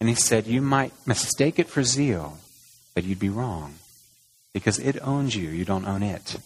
And 0.00 0.08
he 0.08 0.16
said, 0.16 0.48
You 0.48 0.60
might 0.60 0.92
mistake 1.06 1.60
it 1.60 1.68
for 1.68 1.84
zeal, 1.84 2.38
but 2.94 3.04
you'd 3.04 3.20
be 3.20 3.28
wrong 3.28 3.74
because 4.52 4.80
it 4.80 4.98
owns 5.00 5.36
you. 5.36 5.48
You 5.50 5.64
don't 5.64 5.86
own 5.86 6.02
it. 6.02 6.36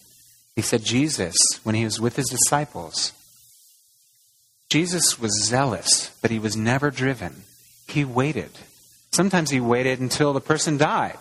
He 0.55 0.61
said, 0.61 0.83
Jesus, 0.83 1.35
when 1.63 1.73
he 1.73 1.83
was 1.83 1.99
with 1.99 2.15
his 2.15 2.29
disciples, 2.29 3.11
Jesus 4.69 5.19
was 5.19 5.43
zealous, 5.43 6.15
but 6.21 6.29
he 6.29 6.37
was 6.37 6.55
never 6.55 6.91
driven. 6.91 7.43
He 7.87 8.05
waited. 8.05 8.51
Sometimes 9.11 9.49
he 9.49 9.59
waited 9.59 9.99
until 9.99 10.31
the 10.31 10.41
person 10.41 10.77
died. 10.77 11.17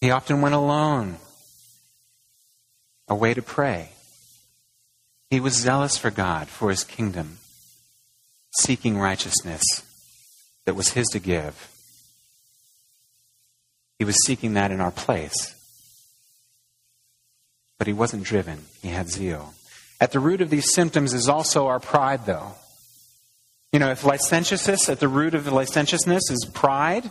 He 0.00 0.10
often 0.10 0.40
went 0.40 0.54
alone, 0.54 1.16
away 3.08 3.34
to 3.34 3.42
pray. 3.42 3.90
He 5.28 5.40
was 5.40 5.54
zealous 5.54 5.98
for 5.98 6.10
God, 6.10 6.48
for 6.48 6.70
his 6.70 6.84
kingdom, 6.84 7.38
seeking 8.58 8.98
righteousness 8.98 9.62
that 10.64 10.74
was 10.74 10.92
his 10.92 11.06
to 11.08 11.18
give. 11.18 11.70
He 13.98 14.04
was 14.04 14.16
seeking 14.24 14.54
that 14.54 14.70
in 14.70 14.80
our 14.80 14.90
place. 14.90 15.54
But 17.78 17.86
he 17.86 17.92
wasn't 17.92 18.24
driven, 18.24 18.64
he 18.82 18.88
had 18.88 19.10
zeal. 19.10 19.54
At 20.00 20.12
the 20.12 20.20
root 20.20 20.40
of 20.40 20.50
these 20.50 20.72
symptoms 20.72 21.14
is 21.14 21.28
also 21.28 21.66
our 21.66 21.80
pride, 21.80 22.26
though. 22.26 22.52
You 23.72 23.78
know, 23.78 23.90
if 23.90 24.04
licentiousness, 24.04 24.88
at 24.88 25.00
the 25.00 25.08
root 25.08 25.34
of 25.34 25.44
the 25.44 25.54
licentiousness 25.54 26.30
is 26.30 26.48
pride, 26.52 27.10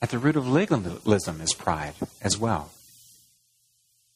at 0.00 0.10
the 0.10 0.18
root 0.18 0.36
of 0.36 0.48
legalism 0.48 1.40
is 1.40 1.54
pride 1.54 1.94
as 2.22 2.38
well. 2.38 2.70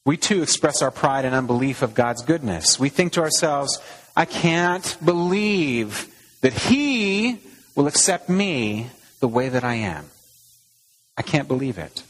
We 0.05 0.17
too 0.17 0.43
express 0.43 0.83
our 0.83 0.91
pride 0.91 1.25
and 1.25 1.35
unbelief 1.35 1.83
of 1.83 1.95
God's 1.95 2.23
goodness. 2.23 2.79
We 2.79 2.89
think 2.89 3.13
to 3.13 3.21
ourselves, 3.21 3.79
I 4.17 4.25
can't 4.25 4.97
believe 5.05 6.09
that 6.43 6.53
He 6.53 7.39
will 7.75 7.87
accept 7.87 8.29
me 8.29 8.89
the 9.21 9.29
way 9.29 9.49
that 9.49 9.65
I 9.65 9.75
am. 9.75 10.11
I 11.17 11.23
can't 11.23 11.49
believe 11.49 11.79
it. 11.79 12.03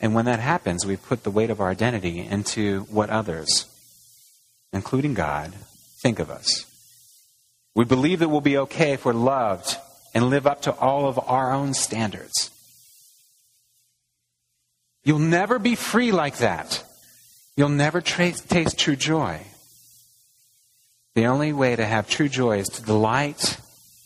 And 0.00 0.14
when 0.14 0.26
that 0.26 0.40
happens, 0.40 0.86
we 0.86 0.96
put 0.96 1.24
the 1.24 1.30
weight 1.30 1.50
of 1.50 1.60
our 1.60 1.70
identity 1.70 2.20
into 2.20 2.82
what 2.82 3.10
others, 3.10 3.66
including 4.72 5.14
God, 5.14 5.52
think 5.98 6.18
of 6.18 6.30
us. 6.30 6.66
We 7.74 7.84
believe 7.84 8.20
that 8.20 8.28
we'll 8.28 8.40
be 8.40 8.58
okay 8.58 8.92
if 8.92 9.04
we're 9.04 9.12
loved 9.12 9.76
and 10.14 10.30
live 10.30 10.46
up 10.46 10.62
to 10.62 10.72
all 10.74 11.08
of 11.08 11.18
our 11.18 11.52
own 11.52 11.74
standards. 11.74 12.50
You'll 15.04 15.18
never 15.18 15.58
be 15.58 15.74
free 15.74 16.12
like 16.12 16.38
that. 16.38 16.84
You'll 17.56 17.68
never 17.68 18.00
tra- 18.00 18.32
taste 18.32 18.78
true 18.78 18.96
joy. 18.96 19.40
The 21.18 21.26
only 21.26 21.52
way 21.52 21.74
to 21.74 21.84
have 21.84 22.08
true 22.08 22.28
joy 22.28 22.60
is 22.60 22.68
to 22.68 22.82
delight 22.82 23.58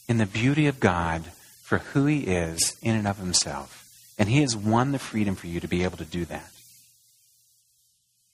in 0.09 0.17
the 0.17 0.25
beauty 0.25 0.67
of 0.67 0.81
God 0.81 1.23
for 1.61 1.77
who 1.77 2.07
He 2.07 2.21
is 2.21 2.75
in 2.81 2.97
and 2.97 3.07
of 3.07 3.19
Himself. 3.19 4.15
And 4.19 4.31
He 4.31 4.41
has 4.41 4.57
won 4.57 4.93
the 4.93 4.99
freedom 4.99 5.35
for 5.35 5.47
you 5.47 5.61
to 5.61 5.69
be 5.69 5.85
able 5.85 5.99
to 5.99 6.07
do 6.07 6.25
that. 6.25 6.51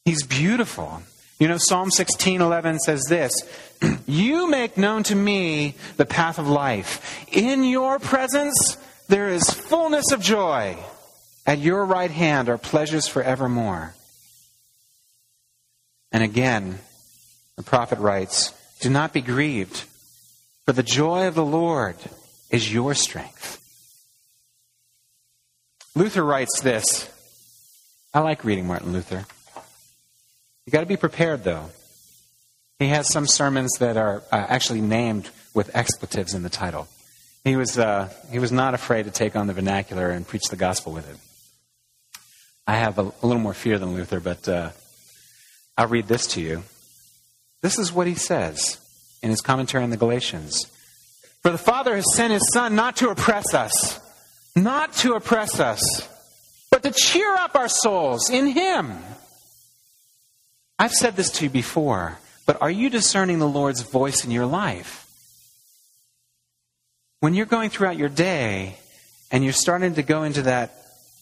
He's 0.04 0.24
beautiful. 0.24 1.02
You 1.40 1.48
know, 1.48 1.58
Psalm 1.58 1.90
16:11 1.90 2.78
says 2.78 3.02
this, 3.08 3.32
"You 4.06 4.48
make 4.48 4.76
known 4.76 5.02
to 5.02 5.16
me 5.16 5.74
the 5.96 6.06
path 6.06 6.38
of 6.38 6.48
life. 6.48 7.26
In 7.32 7.64
your 7.64 7.98
presence 7.98 8.76
there 9.08 9.28
is 9.28 9.42
fullness 9.42 10.12
of 10.12 10.22
joy. 10.22 10.76
At 11.44 11.58
your 11.58 11.84
right 11.84 12.12
hand 12.12 12.48
are 12.48 12.58
pleasures 12.58 13.08
forevermore." 13.08 13.96
And 16.12 16.22
again, 16.22 16.78
the 17.56 17.64
prophet 17.64 17.98
writes, 17.98 18.52
"Do 18.80 18.90
not 18.90 19.12
be 19.12 19.20
grieved, 19.20 19.84
for 20.64 20.72
the 20.72 20.82
joy 20.82 21.26
of 21.26 21.34
the 21.34 21.44
Lord 21.44 21.96
is 22.50 22.72
your 22.72 22.94
strength." 22.94 23.56
Luther 25.94 26.24
writes 26.24 26.60
this. 26.60 27.10
I 28.14 28.20
like 28.20 28.44
reading 28.44 28.66
Martin 28.66 28.92
Luther. 28.92 29.26
You 30.64 30.70
got 30.70 30.80
to 30.80 30.86
be 30.86 30.96
prepared, 30.96 31.44
though. 31.44 31.70
He 32.78 32.86
has 32.88 33.08
some 33.12 33.26
sermons 33.26 33.72
that 33.80 33.96
are 33.96 34.22
uh, 34.30 34.46
actually 34.48 34.80
named 34.80 35.28
with 35.54 35.74
expletives 35.74 36.34
in 36.34 36.42
the 36.44 36.48
title. 36.48 36.86
He 37.42 37.56
was, 37.56 37.78
uh, 37.78 38.12
he 38.30 38.38
was 38.38 38.52
not 38.52 38.74
afraid 38.74 39.06
to 39.06 39.10
take 39.10 39.34
on 39.34 39.46
the 39.46 39.54
vernacular 39.54 40.10
and 40.10 40.26
preach 40.26 40.44
the 40.50 40.56
gospel 40.56 40.92
with 40.92 41.10
it. 41.10 41.16
I 42.66 42.76
have 42.76 42.98
a, 42.98 43.02
a 43.02 43.26
little 43.26 43.42
more 43.42 43.54
fear 43.54 43.78
than 43.78 43.94
Luther, 43.94 44.20
but 44.20 44.48
uh, 44.48 44.70
I'll 45.76 45.88
read 45.88 46.06
this 46.06 46.26
to 46.28 46.40
you. 46.40 46.62
This 47.62 47.78
is 47.78 47.92
what 47.92 48.06
he 48.06 48.14
says 48.14 48.78
in 49.22 49.30
his 49.30 49.40
commentary 49.40 49.82
on 49.84 49.90
the 49.90 49.96
Galatians. 49.96 50.66
For 51.42 51.50
the 51.50 51.58
Father 51.58 51.96
has 51.96 52.14
sent 52.14 52.32
his 52.32 52.52
Son 52.52 52.74
not 52.74 52.96
to 52.96 53.10
oppress 53.10 53.54
us 53.54 54.00
not 54.62 54.92
to 54.94 55.14
oppress 55.14 55.60
us, 55.60 55.82
but 56.70 56.82
to 56.82 56.90
cheer 56.90 57.34
up 57.34 57.54
our 57.54 57.68
souls 57.68 58.30
in 58.30 58.46
Him. 58.46 58.98
I've 60.78 60.92
said 60.92 61.16
this 61.16 61.30
to 61.32 61.44
you 61.44 61.50
before, 61.50 62.18
but 62.46 62.60
are 62.62 62.70
you 62.70 62.90
discerning 62.90 63.38
the 63.38 63.48
Lord's 63.48 63.82
voice 63.82 64.24
in 64.24 64.30
your 64.30 64.46
life? 64.46 65.04
When 67.20 67.34
you're 67.34 67.46
going 67.46 67.70
throughout 67.70 67.96
your 67.96 68.08
day 68.08 68.76
and 69.30 69.42
you're 69.42 69.52
starting 69.52 69.94
to 69.94 70.02
go 70.02 70.22
into 70.22 70.42
that 70.42 70.74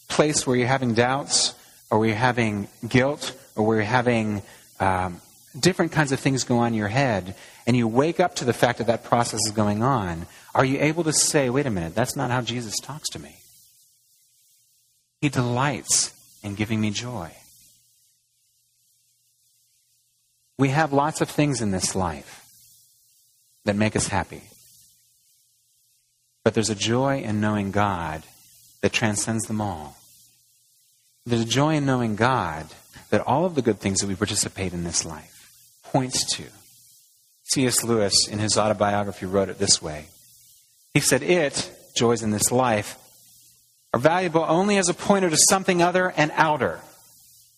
place 0.09 0.47
where 0.47 0.57
you're 0.57 0.67
having 0.67 0.95
doubts, 0.95 1.55
or 1.91 1.99
where 1.99 2.09
you're 2.09 2.17
having 2.17 2.69
guilt, 2.87 3.35
or 3.55 3.65
where 3.67 3.77
you're 3.79 3.87
having 3.87 4.43
um, 4.79 5.21
different 5.59 5.93
kinds 5.93 6.13
of 6.13 6.21
things 6.21 6.45
go 6.45 6.59
on 6.59 6.69
in 6.69 6.75
your 6.75 6.89
head, 6.89 7.35
and 7.67 7.77
you 7.77 7.89
wake 7.89 8.21
up 8.21 8.35
to 8.37 8.45
the 8.45 8.53
fact 8.53 8.79
that 8.79 8.87
that 8.87 9.05
process 9.05 9.41
is 9.47 9.53
going 9.53 9.83
on, 9.83 10.27
are 10.55 10.65
you 10.65 10.79
able 10.81 11.05
to 11.05 11.13
say, 11.13 11.51
wait 11.51 11.67
a 11.67 11.71
minute, 11.71 11.95
that's 11.95 12.17
not 12.17 12.31
how 12.31 12.41
Jesus 12.41 12.79
talks 12.79 13.09
to 13.11 13.19
me? 13.19 13.37
He 15.21 15.29
delights 15.29 16.13
in 16.43 16.55
giving 16.55 16.81
me 16.81 16.91
joy. 16.91 17.31
We 20.59 20.69
have 20.71 20.93
lots 20.93 21.21
of 21.21 21.29
things 21.29 21.61
in 21.61 21.71
this 21.71 21.95
life 21.95 22.45
that 23.65 23.77
make 23.77 23.97
us 23.97 24.09
happy. 24.09 24.43
But 26.45 26.55
there's 26.55 26.71
a 26.71 26.75
joy 26.75 27.21
in 27.21 27.41
knowing 27.41 27.73
God 27.73 28.23
that 28.81 28.93
transcends 28.93 29.47
them 29.47 29.61
all. 29.61 29.97
There's 31.27 31.43
a 31.43 31.45
joy 31.45 31.75
in 31.75 31.87
knowing 31.87 32.15
God 32.15 32.67
that 33.11 33.27
all 33.27 33.45
of 33.45 33.55
the 33.55 33.63
good 33.63 33.81
things 33.81 34.01
that 34.01 34.07
we 34.07 34.15
participate 34.15 34.73
in 34.73 34.85
this 34.85 35.05
life 35.05 35.36
points 35.97 36.37
to. 36.37 36.43
C.S. 37.45 37.83
Lewis, 37.83 38.13
in 38.31 38.39
his 38.39 38.59
autobiography, 38.59 39.25
wrote 39.25 39.49
it 39.49 39.59
this 39.59 39.81
way 39.81 40.09
he 40.93 41.01
said, 41.01 41.23
It, 41.23 41.71
joys 41.97 42.23
in 42.23 42.33
this 42.33 42.53
life, 42.53 42.99
are 43.95 44.01
valuable 44.01 44.45
only 44.47 44.77
as 44.77 44.91
a 44.91 44.95
pointer 44.95 45.31
to 45.31 45.39
something 45.49 45.81
other 45.81 46.13
and 46.15 46.31
outer. 46.35 46.81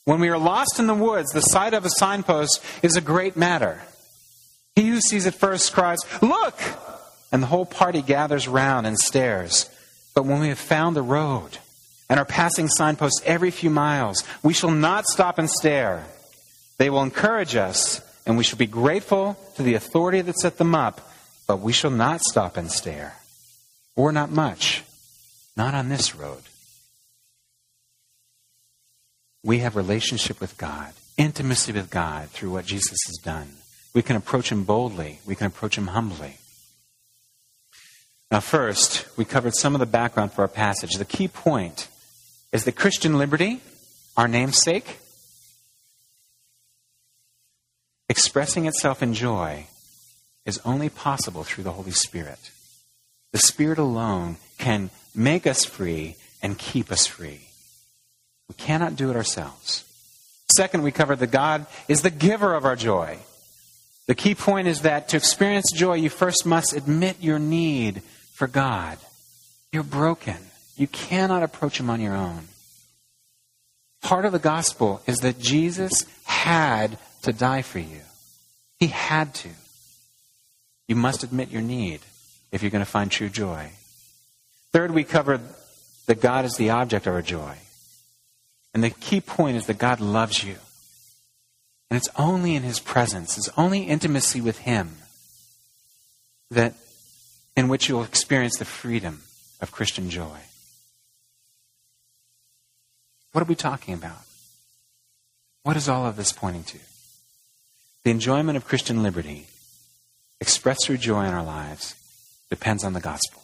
When 0.05 0.21
we 0.21 0.29
are 0.29 0.39
lost 0.39 0.79
in 0.79 0.87
the 0.87 0.95
woods, 0.95 1.33
the 1.33 1.41
sight 1.41 1.75
of 1.75 1.85
a 1.85 1.91
signpost 1.91 2.65
is 2.81 2.97
a 2.97 3.01
great 3.01 3.37
matter. 3.37 3.83
He 4.77 4.89
who 4.89 5.01
sees 5.01 5.27
it 5.27 5.35
first 5.35 5.73
cries, 5.73 5.99
Look! 6.23 6.61
And 7.33 7.43
the 7.43 7.49
whole 7.49 7.67
party 7.67 8.03
gathers 8.03 8.47
round 8.47 8.87
and 8.87 8.97
stares. 8.97 9.69
But 10.15 10.27
when 10.27 10.39
we 10.39 10.49
have 10.49 10.59
found 10.61 10.95
the 10.95 11.03
road 11.03 11.59
and 12.09 12.21
are 12.21 12.25
passing 12.25 12.69
signposts 12.69 13.21
every 13.25 13.51
few 13.51 13.71
miles, 13.71 14.23
we 14.45 14.53
shall 14.53 14.71
not 14.71 15.07
stop 15.07 15.39
and 15.39 15.51
stare. 15.51 16.07
They 16.79 16.91
will 16.91 17.03
encourage 17.03 17.57
us, 17.57 18.01
and 18.29 18.37
we 18.37 18.45
shall 18.45 18.59
be 18.59 18.67
grateful 18.67 19.39
to 19.57 19.63
the 19.63 19.73
authority 19.73 20.21
that 20.21 20.39
set 20.39 20.59
them 20.59 20.75
up, 20.75 21.01
but 21.47 21.61
we 21.61 21.73
shall 21.73 21.91
not 21.91 22.21
stop 22.21 22.59
and 22.59 22.71
stare 22.71 23.17
or 23.97 24.13
not 24.13 24.31
much. 24.31 24.85
Not 25.57 25.75
on 25.75 25.89
this 25.89 26.15
road. 26.15 26.43
We 29.43 29.61
have 29.61 29.77
relationship 29.77 30.43
with 30.43 30.59
God, 30.59 30.93
intimacy 31.17 31.73
with 31.73 31.91
God 31.91 32.29
through 32.29 32.51
what 32.51 32.67
Jesus 32.67 32.99
has 33.07 33.17
done. 33.17 33.49
We 33.95 34.03
can 34.03 34.15
approach 34.15 34.53
Him 34.53 34.65
boldly. 34.65 35.21
We 35.25 35.35
can 35.35 35.47
approach 35.47 35.79
Him 35.79 35.87
humbly. 35.87 36.37
Now, 38.31 38.41
first, 38.41 39.07
we 39.17 39.25
covered 39.25 39.55
some 39.55 39.75
of 39.75 39.81
the 39.81 39.87
background 39.87 40.33
for 40.33 40.43
our 40.43 40.49
passage. 40.49 40.93
The 40.93 41.07
key 41.07 41.29
point 41.29 41.89
is 42.53 42.65
that 42.65 42.77
Christian 42.77 43.17
liberty, 43.17 43.61
our 44.19 44.29
namesake, 44.29 44.99
expressing 48.09 48.67
itself 48.67 49.03
in 49.03 49.15
joy, 49.15 49.67
is 50.45 50.61
only 50.65 50.89
possible 50.89 51.45
through 51.45 51.65
the 51.65 51.73
Holy 51.73 51.91
Spirit. 51.91 52.51
The 53.33 53.39
Spirit 53.39 53.79
alone 53.79 54.37
can 54.57 54.91
make 55.15 55.47
us 55.47 55.65
free 55.65 56.17
and 56.43 56.59
keep 56.59 56.91
us 56.91 57.07
free. 57.07 57.41
We 58.49 58.55
cannot 58.55 58.97
do 58.97 59.11
it 59.11 59.17
ourselves. 59.17 59.85
Second, 60.57 60.83
we 60.83 60.91
covered 60.91 61.19
that 61.19 61.31
God 61.31 61.67
is 61.87 62.03
the 62.03 62.11
giver 62.11 62.55
of 62.55 62.65
our 62.65 62.77
joy. 62.77 63.19
The 64.07 64.15
key 64.15 64.35
point 64.35 64.69
is 64.69 64.83
that 64.83 65.11
to 65.11 65.19
experience 65.19 65.71
joy, 65.71 65.95
you 65.95 66.09
first 66.09 66.47
must 66.47 66.73
admit 66.73 67.19
your 67.21 67.39
need 67.39 68.03
for 68.33 68.47
God. 68.47 68.97
You're 69.71 69.83
broken. 69.83 70.37
You 70.77 70.87
cannot 70.87 71.43
approach 71.43 71.79
Him 71.79 71.91
on 71.91 72.01
your 72.01 72.15
own. 72.15 72.49
Part 74.01 74.25
of 74.25 74.33
the 74.33 74.39
gospel 74.39 75.03
is 75.07 75.19
that 75.19 75.39
Jesus 75.39 76.07
had 76.25 76.99
to 77.29 77.39
die 77.39 77.63
for 77.63 77.79
you. 77.79 78.01
He 78.79 78.89
had 78.89 79.35
to. 79.35 79.51
You 80.87 80.97
must 80.97 81.23
admit 81.23 81.51
your 81.51 81.63
need 81.63 82.01
if 82.51 82.63
you're 82.63 82.71
going 82.71 82.85
to 82.85 82.91
find 82.91 83.11
true 83.11 83.29
joy. 83.29 83.71
Third, 84.73 84.93
we 84.93 85.05
covered 85.05 85.41
that 86.07 86.21
God 86.21 86.45
is 86.45 86.57
the 86.57 86.71
object 86.71 87.07
of 87.07 87.15
our 87.15 87.23
joy. 87.23 87.57
And 88.75 88.83
the 88.83 88.91
key 88.91 89.21
point 89.21 89.57
is 89.57 89.67
that 89.67 89.79
God 89.79 90.01
loves 90.01 90.43
you. 90.43 90.57
And 91.91 91.97
it's 91.97 92.09
only 92.17 92.55
in 92.55 92.63
His 92.63 92.81
presence, 92.81 93.39
it's 93.39 93.51
only 93.57 93.85
intimacy 93.85 94.41
with 94.41 94.59
Him 94.59 94.97
that 96.51 96.75
in 97.57 97.69
which 97.69 97.89
you'll 97.89 98.05
experience 98.05 98.57
the 98.57 98.65
freedom 98.65 99.23
of 99.61 99.73
Christian 99.73 100.11
joy. 100.11 100.39
What 103.33 103.43
are 103.43 103.49
we 103.49 103.55
talking 103.55 103.95
about? 103.95 104.23
What 105.63 105.77
is 105.77 105.89
all 105.89 106.07
of 106.07 106.17
this 106.17 106.33
pointing 106.33 106.65
to? 106.65 106.79
The 108.09 108.13
enjoyment 108.13 108.57
of 108.57 108.65
Christian 108.65 109.03
liberty, 109.03 109.49
expressed 110.41 110.87
through 110.87 110.97
joy 110.97 111.27
in 111.27 111.35
our 111.35 111.45
lives, 111.45 111.95
depends 112.49 112.83
on 112.83 112.95
the 112.95 113.03
gospel. 113.03 113.43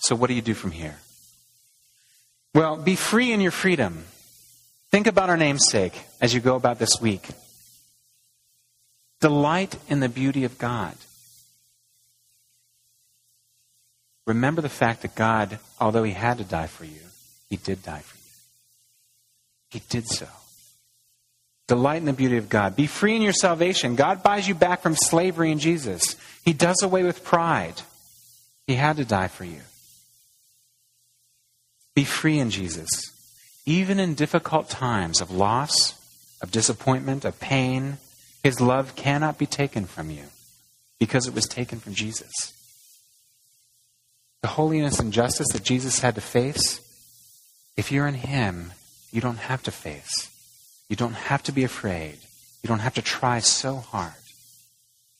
So, 0.00 0.16
what 0.16 0.26
do 0.26 0.34
you 0.34 0.42
do 0.42 0.52
from 0.52 0.72
here? 0.72 0.96
Well, 2.56 2.76
be 2.76 2.96
free 2.96 3.30
in 3.30 3.40
your 3.40 3.52
freedom. 3.52 4.06
Think 4.90 5.06
about 5.06 5.30
our 5.30 5.36
namesake 5.36 5.96
as 6.20 6.34
you 6.34 6.40
go 6.40 6.56
about 6.56 6.80
this 6.80 7.00
week. 7.00 7.28
Delight 9.20 9.76
in 9.88 10.00
the 10.00 10.08
beauty 10.08 10.42
of 10.42 10.58
God. 10.58 10.96
Remember 14.26 14.60
the 14.60 14.68
fact 14.68 15.02
that 15.02 15.14
God, 15.14 15.60
although 15.80 16.02
He 16.02 16.14
had 16.14 16.38
to 16.38 16.44
die 16.44 16.66
for 16.66 16.84
you, 16.84 17.02
He 17.48 17.58
did 17.58 17.84
die 17.84 18.00
for 18.00 18.16
you. 18.16 18.24
He 19.70 19.82
did 19.88 20.08
so. 20.08 20.26
Delight 21.66 21.96
in 21.96 22.04
the 22.04 22.12
beauty 22.12 22.36
of 22.36 22.48
God. 22.48 22.76
Be 22.76 22.86
free 22.86 23.16
in 23.16 23.22
your 23.22 23.32
salvation. 23.32 23.96
God 23.96 24.22
buys 24.22 24.46
you 24.46 24.54
back 24.54 24.82
from 24.82 24.94
slavery 24.94 25.50
in 25.50 25.58
Jesus. 25.58 26.16
He 26.44 26.52
does 26.52 26.82
away 26.82 27.04
with 27.04 27.24
pride. 27.24 27.80
He 28.66 28.74
had 28.74 28.96
to 28.98 29.04
die 29.04 29.28
for 29.28 29.44
you. 29.44 29.60
Be 31.94 32.04
free 32.04 32.38
in 32.38 32.50
Jesus. 32.50 32.88
Even 33.64 33.98
in 33.98 34.14
difficult 34.14 34.68
times 34.68 35.22
of 35.22 35.30
loss, 35.30 35.94
of 36.42 36.50
disappointment, 36.50 37.24
of 37.24 37.40
pain, 37.40 37.96
His 38.42 38.60
love 38.60 38.94
cannot 38.94 39.38
be 39.38 39.46
taken 39.46 39.86
from 39.86 40.10
you 40.10 40.24
because 40.98 41.26
it 41.26 41.34
was 41.34 41.46
taken 41.46 41.80
from 41.80 41.94
Jesus. 41.94 42.52
The 44.42 44.48
holiness 44.48 44.98
and 44.98 45.12
justice 45.12 45.48
that 45.52 45.62
Jesus 45.62 46.00
had 46.00 46.16
to 46.16 46.20
face, 46.20 46.80
if 47.76 47.90
you're 47.90 48.06
in 48.06 48.14
Him, 48.14 48.72
you 49.10 49.22
don't 49.22 49.38
have 49.38 49.62
to 49.62 49.70
face. 49.70 50.33
You 50.88 50.96
don't 50.96 51.14
have 51.14 51.42
to 51.44 51.52
be 51.52 51.64
afraid. 51.64 52.18
You 52.62 52.68
don't 52.68 52.80
have 52.80 52.94
to 52.94 53.02
try 53.02 53.40
so 53.40 53.76
hard. 53.76 54.12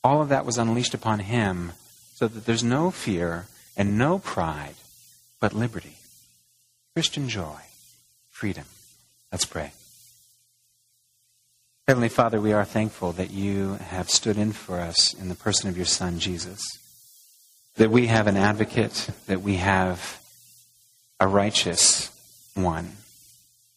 All 0.03 0.20
of 0.20 0.29
that 0.29 0.46
was 0.46 0.59
unleashed 0.59 0.94
upon 0.94 1.20
him 1.20 1.72
so 2.14 2.29
that 2.29 2.46
there's 2.46 2.64
no 2.64 2.90
fear 2.90 3.46
and 3.77 3.98
no 3.98 4.18
pride, 4.18 4.74
but 5.40 5.53
liberty, 5.53 5.96
Christian 6.94 7.29
joy, 7.29 7.61
freedom. 8.31 8.64
Let's 9.33 9.46
pray. 9.46 9.72
Heavenly 11.88 12.09
Father, 12.09 12.40
we 12.40 12.53
are 12.53 12.64
thankful 12.64 13.12
that 13.12 13.31
you 13.31 13.74
have 13.74 14.09
stood 14.09 14.38
in 14.38 14.53
for 14.53 14.81
us 14.81 15.12
in 15.12 15.29
the 15.29 15.35
person 15.35 15.68
of 15.68 15.77
your 15.77 15.87
Son, 15.87 16.18
Jesus. 16.18 16.62
That 17.77 17.90
we 17.90 18.07
have 18.07 18.27
an 18.27 18.37
advocate, 18.37 19.11
that 19.27 19.42
we 19.42 19.57
have 19.57 20.20
a 21.20 21.27
righteous 21.27 22.11
one 22.55 22.92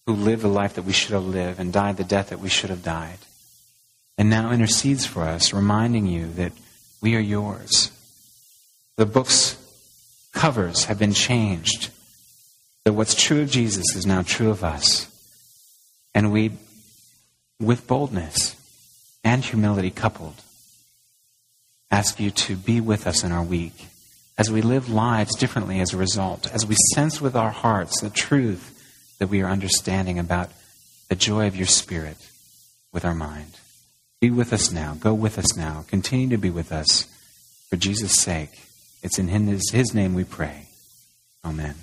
who 0.08 0.14
lived 0.14 0.42
the 0.42 0.48
life 0.48 0.76
that 0.76 0.86
we 0.86 0.94
should 0.94 1.12
have 1.12 1.26
lived 1.26 1.60
and 1.60 1.74
died 1.74 1.98
the 1.98 2.04
death 2.04 2.30
that 2.30 2.40
we 2.40 2.48
should 2.48 2.70
have 2.70 2.82
died, 2.82 3.20
and 4.18 4.30
now 4.30 4.52
intercedes 4.52 5.06
for 5.06 5.24
us, 5.24 5.54
reminding 5.54 6.08
you 6.08 6.32
that 6.32 6.54
we 7.02 7.16
are 7.16 7.20
yours. 7.20 7.92
The 8.96 9.06
book's 9.06 9.58
covers 10.32 10.86
have 10.86 10.98
been 10.98 11.14
changed, 11.14 11.90
that 12.86 12.94
what's 12.94 13.14
true 13.14 13.42
of 13.42 13.52
Jesus 13.52 13.96
is 13.96 14.06
now 14.06 14.22
true 14.22 14.50
of 14.50 14.64
us. 14.64 15.12
And 16.16 16.32
we, 16.32 16.54
with 17.60 17.86
boldness 17.86 18.56
and 19.26 19.44
humility 19.44 19.92
coupled, 19.92 20.42
ask 21.92 22.20
you 22.20 22.32
to 22.32 22.56
be 22.56 22.80
with 22.80 23.06
us 23.08 23.24
in 23.26 23.32
our 23.34 23.44
week 23.44 23.88
as 24.38 24.50
we 24.50 24.62
live 24.62 24.90
lives 24.90 25.36
differently 25.36 25.82
as 25.82 25.94
a 25.94 25.98
result, 25.98 26.52
as 26.54 26.66
we 26.66 26.76
sense 26.94 27.20
with 27.20 27.36
our 27.36 27.52
hearts 27.52 28.00
the 28.00 28.10
truth 28.10 28.77
that 29.20 29.28
we 29.28 29.42
are 29.42 29.50
understanding 29.50 30.20
about 30.20 30.52
the 31.10 31.16
joy 31.16 31.48
of 31.48 31.56
your 31.56 31.68
Spirit 31.68 32.18
with 32.92 33.06
our 33.06 33.16
mind. 33.16 33.58
Be 34.20 34.30
with 34.30 34.52
us 34.52 34.72
now. 34.72 34.96
Go 34.96 35.14
with 35.14 35.38
us 35.38 35.56
now. 35.56 35.86
Continue 35.88 36.30
to 36.30 36.38
be 36.38 36.50
with 36.50 36.72
us 36.72 37.08
for 37.70 37.76
Jesus' 37.76 38.20
sake. 38.20 38.62
It's 39.04 39.20
in 39.20 39.28
His, 39.28 39.70
his 39.72 39.94
name 39.94 40.14
we 40.14 40.24
pray. 40.24 40.68
Amen. 41.46 41.76